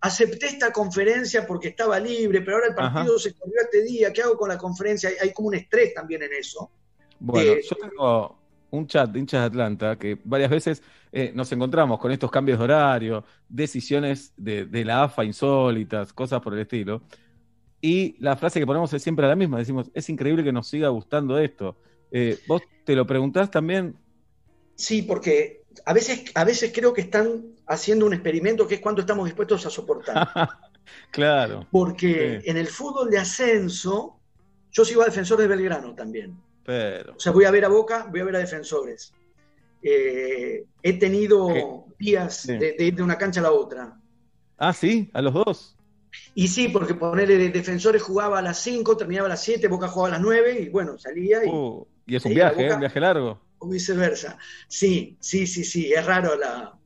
acepté, 0.00 0.46
esta 0.46 0.72
conferencia 0.72 1.46
porque 1.46 1.68
estaba 1.68 1.98
libre, 1.98 2.42
pero 2.42 2.58
ahora 2.58 2.68
el 2.68 2.74
partido 2.74 3.18
se 3.18 3.34
corrió 3.34 3.56
este 3.62 3.82
día, 3.82 4.12
¿qué 4.12 4.22
hago 4.22 4.36
con 4.36 4.48
la 4.48 4.56
conferencia? 4.56 5.10
Hay, 5.20 5.32
como 5.32 5.48
un 5.48 5.56
estrés 5.56 5.94
también 5.94 6.22
en 6.22 6.32
eso. 6.34 6.70
Bueno, 7.18 7.54
yo 7.68 7.76
tengo 7.76 8.38
un 8.70 8.86
chat 8.86 9.10
de 9.10 9.18
hinchas 9.18 9.40
de 9.40 9.46
Atlanta 9.46 9.96
que 9.96 10.16
varias 10.22 10.50
veces 10.50 10.82
eh, 11.12 11.32
nos 11.34 11.50
encontramos 11.52 11.98
con 11.98 12.12
estos 12.12 12.30
cambios 12.30 12.58
de 12.58 12.64
horario, 12.64 13.24
decisiones 13.48 14.32
de, 14.36 14.66
la 14.84 15.04
AFA 15.04 15.24
insólitas, 15.24 16.12
cosas 16.12 16.40
por 16.40 16.54
el 16.54 16.60
estilo. 16.60 17.02
Y 17.80 18.16
la 18.18 18.36
frase 18.36 18.58
que 18.58 18.66
ponemos 18.66 18.92
es 18.92 19.02
siempre 19.02 19.26
la 19.26 19.36
misma, 19.36 19.58
decimos, 19.58 19.90
es 19.94 20.08
increíble 20.08 20.44
que 20.44 20.52
nos 20.52 20.68
siga 20.68 20.88
gustando 20.88 21.38
esto. 21.38 21.76
Eh, 22.10 22.38
¿Vos 22.46 22.62
te 22.84 22.94
lo 22.94 23.06
preguntás 23.06 23.50
también? 23.50 23.96
Sí, 24.74 25.02
porque 25.02 25.62
a 25.84 25.92
veces, 25.92 26.24
a 26.34 26.44
veces 26.44 26.72
creo 26.74 26.92
que 26.92 27.02
están 27.02 27.44
haciendo 27.66 28.06
un 28.06 28.14
experimento 28.14 28.66
que 28.66 28.76
es 28.76 28.80
cuánto 28.80 29.00
estamos 29.00 29.26
dispuestos 29.26 29.64
a 29.66 29.70
soportar. 29.70 30.28
claro. 31.10 31.66
Porque 31.70 32.40
en 32.44 32.56
el 32.56 32.66
fútbol 32.66 33.10
de 33.10 33.18
ascenso, 33.18 34.18
yo 34.70 34.84
sigo 34.84 35.02
a 35.02 35.06
defensor 35.06 35.38
de 35.38 35.46
Belgrano 35.46 35.94
también. 35.94 36.36
Pero... 36.64 37.14
O 37.16 37.20
sea, 37.20 37.32
voy 37.32 37.44
a 37.44 37.50
ver 37.50 37.64
a 37.64 37.68
Boca, 37.68 38.06
voy 38.10 38.20
a 38.20 38.24
ver 38.24 38.36
a 38.36 38.40
defensores. 38.40 39.12
Eh, 39.82 40.64
he 40.82 40.92
tenido 40.98 41.86
días 41.98 42.46
de, 42.46 42.76
ir 42.78 42.94
de 42.94 43.02
una 43.02 43.18
cancha 43.18 43.40
a 43.40 43.44
la 43.44 43.52
otra. 43.52 44.00
Ah, 44.56 44.72
sí, 44.72 45.10
a 45.12 45.22
los 45.22 45.34
dos. 45.34 45.76
Y 46.34 46.48
sí, 46.48 46.68
porque 46.68 46.94
ponerle 46.94 47.36
de 47.36 47.50
defensores 47.50 48.02
jugaba 48.02 48.38
a 48.38 48.42
las 48.42 48.58
5, 48.60 48.96
terminaba 48.96 49.26
a 49.26 49.30
las 49.30 49.42
7, 49.42 49.68
Boca 49.68 49.88
jugaba 49.88 50.08
a 50.08 50.18
las 50.18 50.20
9 50.20 50.60
y 50.60 50.68
bueno, 50.68 50.98
salía 50.98 51.44
y... 51.44 51.48
Uh, 51.48 51.86
y 52.06 52.16
es 52.16 52.24
un 52.24 52.34
viaje, 52.34 52.66
¿eh? 52.66 52.72
un 52.72 52.80
viaje 52.80 53.00
largo. 53.00 53.40
o 53.58 53.68
viceversa. 53.68 54.38
Sí, 54.66 55.16
sí, 55.20 55.46
sí, 55.46 55.64
sí, 55.64 55.92
es 55.92 56.04
raro 56.04 56.36
la, 56.36 56.78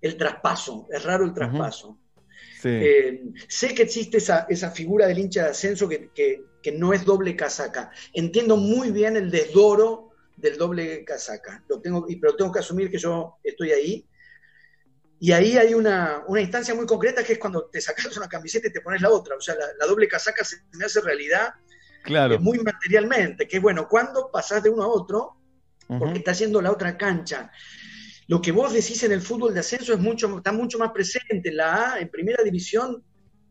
el 0.00 0.16
traspaso, 0.16 0.86
es 0.90 1.02
raro 1.02 1.24
el 1.24 1.34
traspaso. 1.34 1.98
Eh, 2.64 3.22
sé 3.48 3.74
que 3.74 3.82
existe 3.82 4.18
esa, 4.18 4.46
esa, 4.48 4.70
figura 4.70 5.06
del 5.06 5.18
hincha 5.18 5.44
de 5.44 5.50
ascenso 5.50 5.88
que, 5.88 6.10
que, 6.12 6.42
que, 6.62 6.72
no 6.72 6.92
es 6.92 7.04
doble 7.04 7.36
casaca. 7.36 7.90
Entiendo 8.12 8.56
muy 8.56 8.90
bien 8.90 9.16
el 9.16 9.30
desdoro 9.30 10.05
del 10.36 10.56
doble 10.56 11.04
casaca, 11.04 11.64
lo 11.68 11.80
tengo, 11.80 12.06
pero 12.20 12.36
tengo 12.36 12.52
que 12.52 12.60
asumir 12.60 12.90
que 12.90 12.98
yo 12.98 13.38
estoy 13.42 13.72
ahí. 13.72 14.06
Y 15.18 15.32
ahí 15.32 15.56
hay 15.56 15.72
una, 15.72 16.24
una 16.28 16.42
instancia 16.42 16.74
muy 16.74 16.84
concreta 16.84 17.24
que 17.24 17.34
es 17.34 17.38
cuando 17.38 17.64
te 17.66 17.80
sacas 17.80 18.14
una 18.16 18.28
camiseta 18.28 18.68
y 18.68 18.72
te 18.72 18.82
pones 18.82 19.00
la 19.00 19.10
otra. 19.10 19.36
O 19.36 19.40
sea, 19.40 19.54
la, 19.54 19.86
doble 19.86 20.06
casaca 20.06 20.44
se 20.44 20.58
me 20.74 20.84
hace 20.84 21.00
realidad 21.00 21.54
claro. 22.02 22.34
Eh, 22.34 22.38
muy 22.38 22.58
materialmente, 22.58 23.48
que 23.48 23.58
bueno, 23.58 23.88
cuando 23.88 24.30
pasás 24.30 24.62
de 24.62 24.68
uno 24.68 24.82
a 24.82 24.88
otro, 24.88 25.36
porque 25.88 26.18
está 26.18 26.32
haciendo 26.32 26.60
la 26.60 26.72
otra 26.72 26.96
cancha. 26.98 27.50
Lo 28.28 28.42
que 28.42 28.52
vos 28.52 28.72
decís 28.72 29.02
en 29.04 29.12
el 29.12 29.22
fútbol 29.22 29.54
de 29.54 29.60
ascenso 29.60 29.92
es 29.92 30.00
mucho, 30.00 30.36
está 30.36 30.52
mucho 30.52 30.78
más 30.78 30.90
presente. 30.90 31.52
La 31.52 31.92
A, 31.92 32.00
en 32.00 32.10
primera 32.10 32.42
división, 32.42 33.04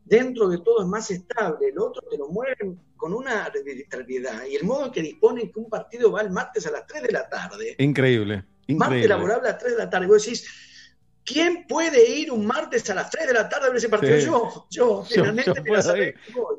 dentro 0.05 0.47
de 0.47 0.59
todo 0.59 0.81
es 0.81 0.88
más 0.88 1.09
estable. 1.12 1.69
El 1.69 1.79
otro 1.79 2.01
te 2.09 2.17
lo 2.17 2.29
mueven 2.29 2.79
con 2.95 3.13
una 3.13 3.45
arbitrariedad. 3.45 4.45
Y 4.45 4.55
el 4.55 4.63
modo 4.63 4.85
en 4.85 4.91
que 4.91 5.01
disponen 5.01 5.51
que 5.51 5.59
un 5.59 5.69
partido 5.69 6.12
va 6.12 6.21
el 6.21 6.31
martes 6.31 6.65
a 6.67 6.71
las 6.71 6.88
3 6.88 7.03
de 7.03 7.12
la 7.12 7.27
tarde. 7.27 7.75
Increíble. 7.79 8.45
increíble. 8.67 8.77
Martes 8.77 9.09
laborable 9.09 9.50
a 9.50 9.51
las 9.51 9.59
3 9.59 9.74
de 9.74 9.83
la 9.83 9.89
tarde. 9.89 10.07
Vos 10.07 10.24
decís, 10.24 10.47
¿quién 11.25 11.65
puede 11.67 12.17
ir 12.17 12.31
un 12.31 12.45
martes 12.45 12.89
a 12.89 12.95
las 12.95 13.09
3 13.09 13.27
de 13.27 13.33
la 13.33 13.50
tarde 13.50 13.65
a 13.65 13.69
ver 13.69 13.77
ese 13.77 13.89
partido? 13.89 14.17
Yo, 14.17 14.67
yo, 14.69 15.03
finalmente 15.09 15.53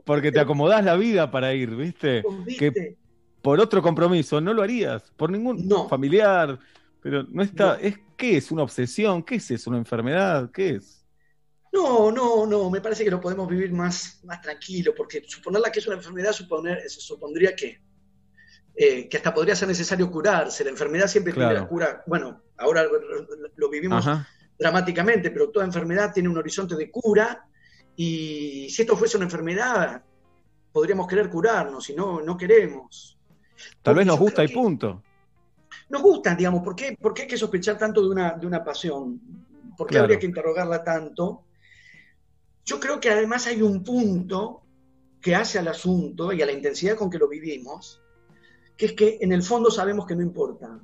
Porque 0.04 0.32
te 0.32 0.40
acomodás 0.40 0.84
la 0.84 0.96
vida 0.96 1.30
para 1.30 1.54
ir, 1.54 1.74
¿viste? 1.74 2.22
Que 2.58 2.96
por 3.40 3.60
otro 3.60 3.80
compromiso 3.80 4.40
no 4.40 4.52
lo 4.52 4.62
harías, 4.62 5.04
por 5.16 5.30
ningún 5.30 5.70
familiar, 5.88 6.58
pero 7.00 7.22
no 7.30 7.42
está, 7.44 7.78
es 7.80 7.96
¿qué 8.16 8.38
es? 8.38 8.50
¿Una 8.50 8.64
obsesión? 8.64 9.22
¿Qué 9.22 9.36
es 9.36 9.50
eso? 9.52 9.70
¿Una 9.70 9.78
enfermedad? 9.78 10.50
¿Qué 10.50 10.70
es? 10.70 11.05
No, 11.76 12.10
no, 12.10 12.46
no, 12.46 12.70
me 12.70 12.80
parece 12.80 13.04
que 13.04 13.10
lo 13.10 13.20
podemos 13.20 13.46
vivir 13.46 13.70
más, 13.70 14.20
más 14.24 14.40
tranquilo, 14.40 14.94
porque 14.96 15.22
suponerla 15.26 15.70
que 15.70 15.80
es 15.80 15.86
una 15.86 15.96
enfermedad 15.96 16.32
suponer, 16.32 16.88
supondría 16.88 17.54
que, 17.54 17.80
eh, 18.74 19.06
que 19.08 19.16
hasta 19.18 19.34
podría 19.34 19.54
ser 19.54 19.68
necesario 19.68 20.10
curarse. 20.10 20.64
La 20.64 20.70
enfermedad 20.70 21.06
siempre 21.06 21.34
tiene 21.34 21.52
la 21.52 21.68
cura, 21.68 22.02
bueno, 22.06 22.42
ahora 22.56 22.84
lo 23.56 23.68
vivimos 23.68 24.08
dramáticamente, 24.58 25.30
pero 25.30 25.50
toda 25.50 25.66
enfermedad 25.66 26.12
tiene 26.14 26.30
un 26.30 26.38
horizonte 26.38 26.76
de 26.76 26.90
cura, 26.90 27.46
y 27.94 28.68
si 28.70 28.82
esto 28.82 28.96
fuese 28.96 29.18
una 29.18 29.26
enfermedad, 29.26 30.02
podríamos 30.72 31.06
querer 31.06 31.28
curarnos, 31.28 31.90
y 31.90 31.94
no, 31.94 32.22
no 32.22 32.38
queremos. 32.38 33.18
Tal 33.82 33.96
vez 33.96 34.06
nos 34.06 34.18
gusta 34.18 34.42
y 34.44 34.48
punto 34.48 35.02
nos 35.88 36.02
gustan, 36.02 36.36
digamos, 36.36 36.62
¿por 36.64 36.74
qué, 36.74 36.96
¿por 37.00 37.14
qué 37.14 37.22
hay 37.22 37.28
que 37.28 37.36
sospechar 37.36 37.78
tanto 37.78 38.02
de 38.02 38.08
una, 38.08 38.32
de 38.32 38.46
una 38.46 38.64
pasión? 38.64 39.20
¿Por 39.76 39.86
qué 39.86 39.98
habría 39.98 40.18
que 40.18 40.26
interrogarla 40.26 40.82
tanto? 40.82 41.44
Yo 42.66 42.80
creo 42.80 43.00
que 43.00 43.10
además 43.10 43.46
hay 43.46 43.62
un 43.62 43.84
punto 43.84 44.62
que 45.20 45.34
hace 45.36 45.58
al 45.58 45.68
asunto 45.68 46.32
y 46.32 46.42
a 46.42 46.46
la 46.46 46.52
intensidad 46.52 46.96
con 46.96 47.08
que 47.08 47.18
lo 47.18 47.28
vivimos, 47.28 48.02
que 48.76 48.86
es 48.86 48.92
que 48.92 49.18
en 49.20 49.32
el 49.32 49.42
fondo 49.42 49.70
sabemos 49.70 50.04
que 50.04 50.16
no 50.16 50.22
importa. 50.22 50.80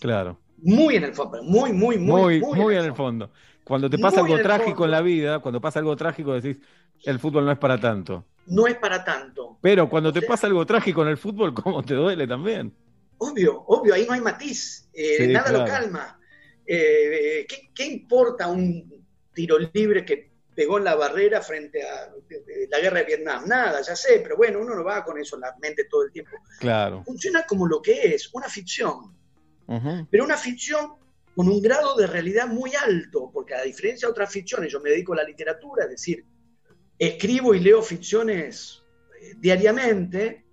Claro. 0.00 0.40
Muy 0.58 0.96
en 0.96 1.04
el 1.04 1.14
fondo, 1.14 1.42
muy, 1.42 1.74
muy, 1.74 1.98
muy. 1.98 2.40
Muy, 2.40 2.56
muy, 2.56 2.74
en, 2.74 2.84
el 2.86 2.94
fondo. 2.94 3.30
Cuando 3.64 3.90
te 3.90 3.98
pasa 3.98 4.20
algo 4.20 4.38
trágico 4.38 4.86
en 4.86 4.90
la 4.90 5.02
vida, 5.02 5.40
cuando 5.40 5.60
pasa 5.60 5.78
algo 5.78 5.94
trágico 5.94 6.32
decís, 6.32 6.56
el 7.04 7.18
fútbol 7.18 7.44
no 7.44 7.52
es 7.52 7.58
para 7.58 7.78
tanto. 7.78 8.24
No 8.46 8.66
es 8.66 8.76
para 8.76 9.04
tanto. 9.04 9.58
Pero 9.60 9.88
cuando 9.90 10.10
te 10.10 10.22
pasa 10.22 10.46
algo 10.46 10.64
trágico 10.64 11.02
en 11.02 11.08
el 11.08 11.18
fútbol, 11.18 11.52
¿cómo 11.62 11.82
te 11.82 11.94
duele 11.94 12.26
también? 12.26 12.74
Obvio, 13.18 13.62
obvio, 13.66 13.94
ahí 13.94 14.06
no 14.06 14.14
hay 14.14 14.20
matiz, 14.22 14.88
eh, 14.94 15.28
nada 15.28 15.52
lo 15.52 15.64
calma. 15.64 16.18
Eh, 16.66 17.46
¿qué, 17.74 17.86
importa 17.86 18.48
un 18.48 19.04
tiro 19.34 19.58
libre 19.58 20.04
que 20.04 20.33
pegó 20.54 20.78
en 20.78 20.84
la 20.84 20.94
barrera 20.94 21.40
frente 21.40 21.82
a 21.82 22.12
la 22.68 22.80
guerra 22.80 22.98
de 23.00 23.04
Vietnam? 23.04 23.46
Nada, 23.46 23.80
ya 23.82 23.96
sé, 23.96 24.20
pero 24.22 24.36
bueno, 24.36 24.60
uno 24.60 24.74
no 24.74 24.84
va 24.84 25.04
con 25.04 25.18
eso 25.18 25.36
en 25.36 25.42
la 25.42 25.54
mente 25.60 25.84
todo 25.84 26.04
el 26.04 26.12
tiempo. 26.12 26.36
Claro. 26.60 27.02
Funciona 27.04 27.44
como 27.46 27.66
lo 27.66 27.82
que 27.82 28.14
es, 28.14 28.30
una 28.32 28.48
ficción. 28.48 29.14
Pero 30.10 30.24
una 30.24 30.36
ficción 30.36 30.94
con 31.34 31.48
un 31.48 31.60
grado 31.60 31.96
de 31.96 32.06
realidad 32.06 32.46
muy 32.46 32.72
alto, 32.74 33.30
porque 33.32 33.54
a 33.54 33.62
diferencia 33.62 34.06
de 34.06 34.12
otras 34.12 34.30
ficciones, 34.30 34.70
yo 34.70 34.80
me 34.80 34.90
dedico 34.90 35.14
a 35.14 35.16
la 35.16 35.24
literatura, 35.24 35.84
es 35.84 35.90
decir, 35.90 36.24
escribo 36.98 37.54
y 37.54 37.60
leo 37.60 37.82
ficciones 37.82 38.82
eh, 39.20 39.34
diariamente, 39.38 40.44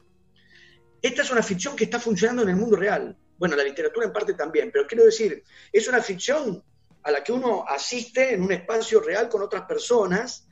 esta 1.02 1.22
es 1.22 1.32
una 1.32 1.44
ficción 1.44 1.76
que 1.76 1.84
está 1.84 2.00
funcionando 2.00 2.44
en 2.44 2.50
el 2.50 2.56
mundo 2.56 2.76
real. 2.76 3.16
Bueno, 3.38 3.56
la 3.56 3.64
literatura 3.64 4.06
en 4.06 4.14
parte 4.14 4.34
también, 4.34 4.70
pero 4.72 4.88
quiero 4.88 5.06
decir, 5.06 5.44
es 5.72 5.88
una 5.88 6.02
ficción 6.02 6.64
a 7.04 7.12
la 7.12 7.24
que 7.24 7.32
uno 7.32 7.66
asiste 7.68 8.34
en 8.34 8.44
un 8.44 8.52
espacio 8.52 9.02
real 9.02 9.30
con 9.30 9.42
otras 9.42 9.64
personas 9.64 10.48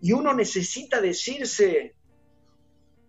y 0.00 0.12
uno 0.12 0.34
necesita 0.34 1.00
decirse, 1.00 1.94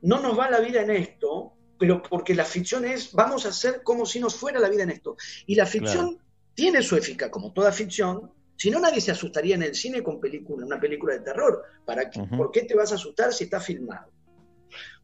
no 0.02 0.20
nos 0.20 0.38
va 0.38 0.50
la 0.50 0.60
vida 0.60 0.82
en 0.82 0.92
esto, 0.92 1.54
pero 1.78 2.02
porque 2.02 2.36
la 2.36 2.46
ficción 2.46 2.86
es, 2.86 3.12
vamos 3.12 3.46
a 3.46 3.50
hacer 3.50 3.84
como 3.84 4.06
si 4.06 4.20
nos 4.20 4.36
fuera 4.36 4.60
la 4.60 4.70
vida 4.70 4.84
en 4.84 4.92
esto. 4.92 5.18
Y 5.46 5.56
la 5.56 5.66
ficción 5.66 6.20
tiene 6.54 6.82
su 6.82 6.96
eficacia, 6.96 7.32
como 7.32 7.52
toda 7.52 7.72
ficción, 7.72 8.32
si 8.58 8.72
no 8.72 8.80
nadie 8.80 9.02
se 9.02 9.12
asustaría 9.12 9.56
en 9.56 9.64
el 9.64 9.76
cine 9.76 10.02
con 10.02 10.20
película, 10.20 10.66
una 10.66 10.80
película 10.80 11.14
de 11.16 11.20
terror. 11.20 11.64
¿Para 11.86 12.10
¿Por 12.10 12.52
qué 12.52 12.64
te 12.64 12.76
vas 12.76 12.92
a 12.92 12.96
asustar 12.96 13.34
si 13.34 13.46
está 13.46 13.60
filmado? 13.60 14.10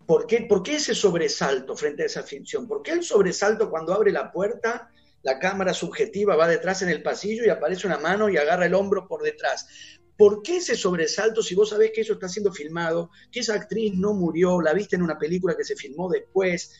¿Por 0.05 0.25
qué, 0.25 0.47
ese 0.67 0.95
sobresalto 0.95 1.75
frente 1.75 2.03
a 2.03 2.05
esa 2.05 2.23
ficción? 2.23 2.67
¿Por 2.67 2.81
qué 2.81 2.91
el 2.91 3.03
sobresalto 3.03 3.69
cuando 3.69 3.93
abre 3.93 4.11
la 4.11 4.31
puerta, 4.31 4.89
la 5.23 5.39
cámara 5.39 5.73
subjetiva 5.73 6.35
va 6.35 6.47
detrás 6.47 6.81
en 6.81 6.89
el 6.89 7.03
pasillo 7.03 7.45
y 7.45 7.49
aparece 7.49 7.87
una 7.87 7.97
mano 7.97 8.29
y 8.29 8.37
agarra 8.37 8.65
el 8.65 8.73
hombro 8.73 9.07
por 9.07 9.21
detrás? 9.21 9.67
¿Por 10.17 10.43
qué 10.43 10.57
ese 10.57 10.75
sobresalto 10.75 11.41
si 11.41 11.55
vos 11.55 11.69
sabés 11.69 11.91
que 11.93 12.01
eso 12.01 12.13
está 12.13 12.29
siendo 12.29 12.51
filmado, 12.51 13.09
que 13.31 13.39
esa 13.39 13.55
actriz 13.55 13.93
no 13.95 14.13
murió, 14.13 14.61
la 14.61 14.73
viste 14.73 14.95
en 14.95 15.01
una 15.01 15.17
película 15.17 15.55
que 15.55 15.63
se 15.63 15.75
filmó 15.75 16.09
después? 16.09 16.79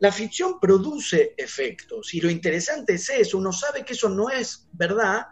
La 0.00 0.10
ficción 0.10 0.58
produce 0.58 1.34
efectos 1.36 2.12
y 2.14 2.20
lo 2.20 2.28
interesante 2.28 2.94
es 2.94 3.08
eso, 3.08 3.38
uno 3.38 3.52
sabe 3.52 3.84
que 3.84 3.92
eso 3.92 4.08
no 4.08 4.30
es 4.30 4.66
verdad 4.72 5.26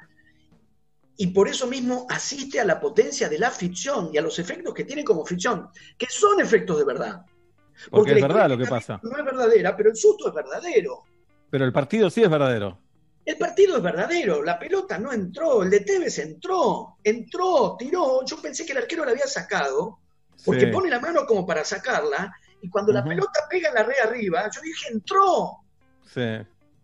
y 1.16 1.26
por 1.28 1.48
eso 1.48 1.66
mismo 1.66 2.06
asiste 2.08 2.60
a 2.60 2.64
la 2.64 2.80
potencia 2.80 3.28
de 3.28 3.38
la 3.38 3.50
ficción 3.50 4.10
y 4.10 4.16
a 4.16 4.22
los 4.22 4.38
efectos 4.38 4.72
que 4.72 4.84
tiene 4.84 5.04
como 5.04 5.26
ficción, 5.26 5.68
que 5.98 6.06
son 6.08 6.40
efectos 6.40 6.78
de 6.78 6.84
verdad. 6.84 7.26
Porque, 7.90 8.12
es 8.12 8.22
verdad 8.22 8.48
lo 8.48 8.56
que 8.56 8.64
pasa. 8.64 8.98
No 9.02 9.18
es 9.18 9.24
verdadera, 9.24 9.76
pero 9.76 9.90
el 9.90 9.96
susto 9.96 10.28
es 10.28 10.34
verdadero. 10.34 11.02
Pero 11.50 11.64
el 11.64 11.72
partido 11.72 12.10
sí 12.10 12.22
es 12.22 12.30
verdadero. 12.30 12.78
El 13.24 13.36
partido 13.36 13.76
es 13.76 13.82
verdadero, 13.82 14.42
la 14.42 14.58
pelota 14.58 14.98
no 14.98 15.12
entró, 15.12 15.62
el 15.62 15.70
de 15.70 15.80
Tevez 15.80 16.18
entró, 16.18 16.96
entró, 17.04 17.76
tiró. 17.78 18.24
Yo 18.24 18.40
pensé 18.40 18.64
que 18.64 18.72
el 18.72 18.78
arquero 18.78 19.04
la 19.04 19.12
había 19.12 19.26
sacado, 19.26 19.98
porque 20.44 20.68
pone 20.68 20.88
la 20.88 21.00
mano 21.00 21.26
como 21.26 21.46
para 21.46 21.64
sacarla, 21.64 22.34
y 22.62 22.68
cuando 22.68 22.92
la 22.92 23.04
pelota 23.04 23.40
pega 23.48 23.68
en 23.68 23.74
la 23.74 23.82
red 23.82 23.96
arriba, 24.02 24.50
yo 24.54 24.60
dije, 24.62 24.88
entró. 24.90 25.58
Sí. 26.12 26.38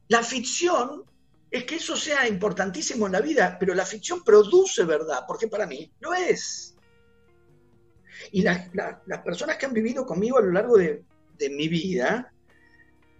La 0.09 0.23
ficción 0.23 1.05
es 1.51 1.65
que 1.65 1.77
eso 1.77 1.97
sea 1.97 2.29
importantísimo 2.29 3.07
en 3.07 3.13
la 3.13 3.21
vida, 3.21 3.57
pero 3.59 3.75
la 3.75 3.85
ficción 3.85 4.23
produce 4.23 4.85
verdad, 4.85 5.25
porque 5.27 5.49
para 5.49 5.67
mí 5.67 5.91
lo 6.01 6.15
es. 6.15 6.75
Y 8.33 8.43
las 8.43 8.69
personas 9.25 9.57
que 9.57 9.67
han 9.67 9.73
vivido 9.73 10.05
conmigo 10.05 10.39
a 10.39 10.43
lo 10.43 10.53
largo 10.53 10.77
de, 10.77 11.05
mi 11.51 11.69
vida, 11.69 12.33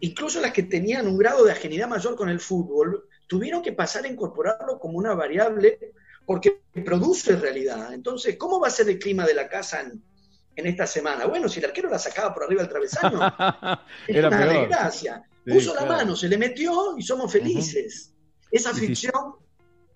incluso 0.01 0.41
las 0.41 0.53
que 0.53 0.63
tenían 0.63 1.07
un 1.07 1.17
grado 1.17 1.45
de 1.45 1.53
ajenidad 1.53 1.89
mayor 1.89 2.17
con 2.17 2.29
el 2.29 2.41
fútbol, 2.41 3.09
tuvieron 3.27 3.63
que 3.63 3.73
pasar 3.73 4.05
a 4.05 4.09
incorporarlo 4.09 4.79
como 4.79 4.99
una 4.99 5.15
variable 5.15 5.79
porque 6.25 6.63
produce 6.85 7.37
realidad. 7.37 7.93
Entonces, 7.93 8.37
¿cómo 8.37 8.61
va 8.61 8.69
a 8.69 8.71
ser 8.71 8.89
el 8.89 8.99
clima 8.99 9.25
de 9.25 9.35
la 9.35 9.49
casa 9.49 9.81
en, 9.81 10.67
esta 10.67 10.87
semana? 10.87 11.27
Bueno, 11.27 11.49
si 11.49 11.61
el 11.61 11.67
arquero 11.67 11.89
la 11.89 11.99
sacaba 11.99 12.35
por 12.35 12.45
arriba 12.45 12.63
del 12.63 12.71
travesaño, 12.71 13.21
es 14.09 14.25
una 14.25 14.47
desgracia. 14.47 15.23
Puso 15.45 15.75
la 15.75 15.85
mano, 15.85 16.17
se 16.17 16.29
le 16.29 16.39
metió 16.39 16.97
y 16.99 17.03
somos 17.03 17.31
felices. 17.31 18.13
Esa 18.51 18.75
ficción 18.75 19.37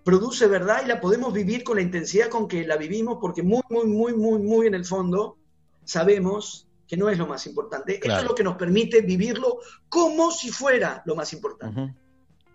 produce 0.03 0.47
verdad 0.47 0.81
y 0.83 0.87
la 0.87 1.01
podemos 1.01 1.33
vivir 1.33 1.63
con 1.63 1.75
la 1.75 1.81
intensidad 1.81 2.29
con 2.29 2.47
que 2.47 2.65
la 2.65 2.77
vivimos 2.77 3.17
porque 3.19 3.43
muy, 3.43 3.61
muy, 3.69 3.85
muy, 3.85 4.13
muy, 4.13 4.39
muy 4.39 4.67
en 4.67 4.75
el 4.75 4.85
fondo 4.85 5.37
sabemos 5.83 6.67
que 6.91 6.97
no 6.97 7.09
es 7.09 7.17
lo 7.17 7.25
más 7.25 7.47
importante. 7.47 8.01
Eso 8.03 8.17
es 8.17 8.23
lo 8.25 8.35
que 8.35 8.43
nos 8.43 8.57
permite 8.57 8.99
vivirlo 8.99 9.59
como 9.87 10.29
si 10.29 10.49
fuera 10.49 11.01
lo 11.05 11.15
más 11.15 11.31
importante. 11.31 11.95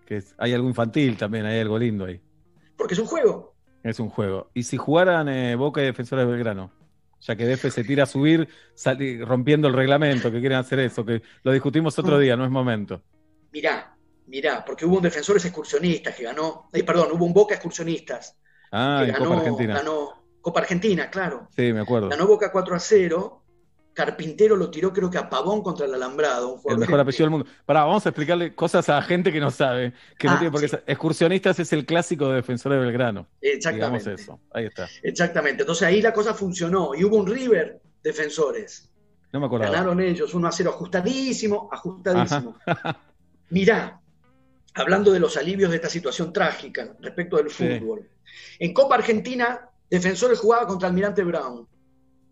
que 0.04 0.22
hay 0.36 0.52
algo 0.52 0.68
infantil 0.68 1.16
también, 1.16 1.46
hay 1.46 1.60
algo 1.60 1.78
lindo 1.78 2.04
ahí. 2.04 2.20
Porque 2.76 2.92
es 2.92 3.00
un 3.00 3.06
juego. 3.06 3.54
Es 3.82 3.98
un 3.98 4.10
juego. 4.10 4.50
¿Y 4.52 4.64
si 4.64 4.76
jugaran 4.76 5.30
eh, 5.30 5.56
Boca 5.56 5.80
y 5.80 5.86
Defensores 5.86 6.26
de 6.26 6.32
Belgrano? 6.32 6.70
Ya 7.22 7.34
que 7.34 7.46
DF 7.46 7.72
se 7.72 7.82
tira 7.82 8.02
a 8.02 8.06
subir 8.06 8.46
rompiendo 9.20 9.68
el 9.68 9.74
reglamento, 9.74 10.30
que 10.30 10.40
quieren 10.40 10.58
hacer 10.58 10.80
eso, 10.80 11.02
que 11.02 11.22
lo 11.42 11.52
discutimos 11.52 11.98
otro 11.98 12.18
mm. 12.18 12.20
día, 12.20 12.36
no 12.36 12.44
es 12.44 12.50
momento. 12.50 13.00
Mirá, 13.52 13.96
mirá, 14.26 14.62
porque 14.66 14.84
hubo 14.84 14.98
un 14.98 15.02
Defensores 15.02 15.46
excursionistas 15.46 16.14
que 16.14 16.24
ganó, 16.24 16.68
eh, 16.74 16.84
perdón, 16.84 17.08
hubo 17.12 17.24
un 17.24 17.32
Boca 17.32 17.54
excursionistas. 17.54 18.36
Ah, 18.70 19.00
que 19.02 19.12
ganó, 19.12 19.24
Copa 19.24 19.38
Argentina. 19.38 19.74
Ganó 19.76 20.24
Copa 20.42 20.60
Argentina, 20.60 21.08
claro. 21.08 21.48
Sí, 21.56 21.72
me 21.72 21.80
acuerdo. 21.80 22.10
Ganó 22.10 22.26
Boca 22.26 22.52
4 22.52 22.74
a 22.74 22.78
0 22.78 23.42
Carpintero 23.96 24.56
lo 24.56 24.70
tiró 24.70 24.92
creo 24.92 25.10
que 25.10 25.16
a 25.16 25.28
Pavón 25.30 25.62
contra 25.62 25.86
el 25.86 25.94
alambrado. 25.94 26.60
El 26.66 26.76
mejor 26.76 27.00
apellido 27.00 27.24
del 27.24 27.30
mundo. 27.30 27.46
Pará, 27.64 27.84
vamos 27.84 28.04
a 28.04 28.10
explicarle 28.10 28.54
cosas 28.54 28.86
a 28.90 29.00
gente 29.00 29.32
que 29.32 29.40
no 29.40 29.50
sabe. 29.50 29.94
Que 30.18 30.26
no 30.28 30.34
Ah, 30.34 30.38
tiene 30.38 30.52
por 30.52 30.60
qué 30.60 30.68
sí. 30.68 30.72
ser- 30.72 30.84
Excursionistas 30.86 31.58
es 31.60 31.72
el 31.72 31.86
clásico 31.86 32.28
de 32.28 32.34
Defensor 32.36 32.72
de 32.72 32.78
Belgrano. 32.78 33.26
Exactamente. 33.40 33.98
Digamos 34.10 34.20
eso. 34.20 34.38
Ahí 34.52 34.66
está. 34.66 34.86
Exactamente. 35.02 35.62
Entonces 35.62 35.88
ahí 35.88 36.02
la 36.02 36.12
cosa 36.12 36.34
funcionó. 36.34 36.94
Y 36.94 37.04
hubo 37.04 37.16
un 37.16 37.26
River 37.26 37.80
defensores. 38.02 38.92
No 39.32 39.40
me 39.40 39.46
acordaba. 39.46 39.72
Ganaron 39.72 39.98
ellos 40.02 40.34
1 40.34 40.46
a 40.46 40.52
0, 40.52 40.70
ajustadísimo, 40.74 41.70
ajustadísimo. 41.72 42.54
Mirá, 43.48 43.98
hablando 44.74 45.10
de 45.10 45.20
los 45.20 45.38
alivios 45.38 45.70
de 45.70 45.76
esta 45.76 45.88
situación 45.88 46.32
trágica 46.34 46.94
respecto 47.00 47.38
del 47.38 47.48
Sí. 47.50 47.78
fútbol. 47.80 48.08
En 48.58 48.74
Copa 48.74 48.96
Argentina, 48.96 49.70
Defensores 49.88 50.38
jugaba 50.40 50.66
contra 50.66 50.88
Almirante 50.88 51.22
Brown. 51.24 51.66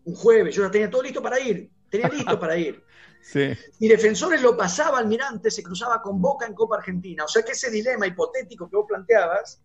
Un 0.05 0.15
jueves, 0.15 0.55
yo 0.55 0.63
ya 0.63 0.71
tenía 0.71 0.89
todo 0.89 1.03
listo 1.03 1.21
para 1.21 1.39
ir. 1.39 1.69
Tenía 1.89 2.09
listo 2.09 2.39
para 2.39 2.57
ir. 2.57 2.83
Sí. 3.25 3.53
Y 3.79 3.87
Defensores 3.87 4.39
lo 4.39 4.55
pasaba 4.55 4.99
Almirante, 4.99 5.49
se 5.49 5.63
cruzaba 5.63 5.99
con 5.99 6.21
Boca 6.21 6.45
en 6.45 6.53
Copa 6.53 6.77
Argentina. 6.77 7.23
O 7.23 7.27
sea 7.27 7.41
que 7.41 7.53
ese 7.53 7.71
dilema 7.71 8.05
hipotético 8.05 8.69
que 8.69 8.75
vos 8.75 8.85
planteabas, 8.87 9.63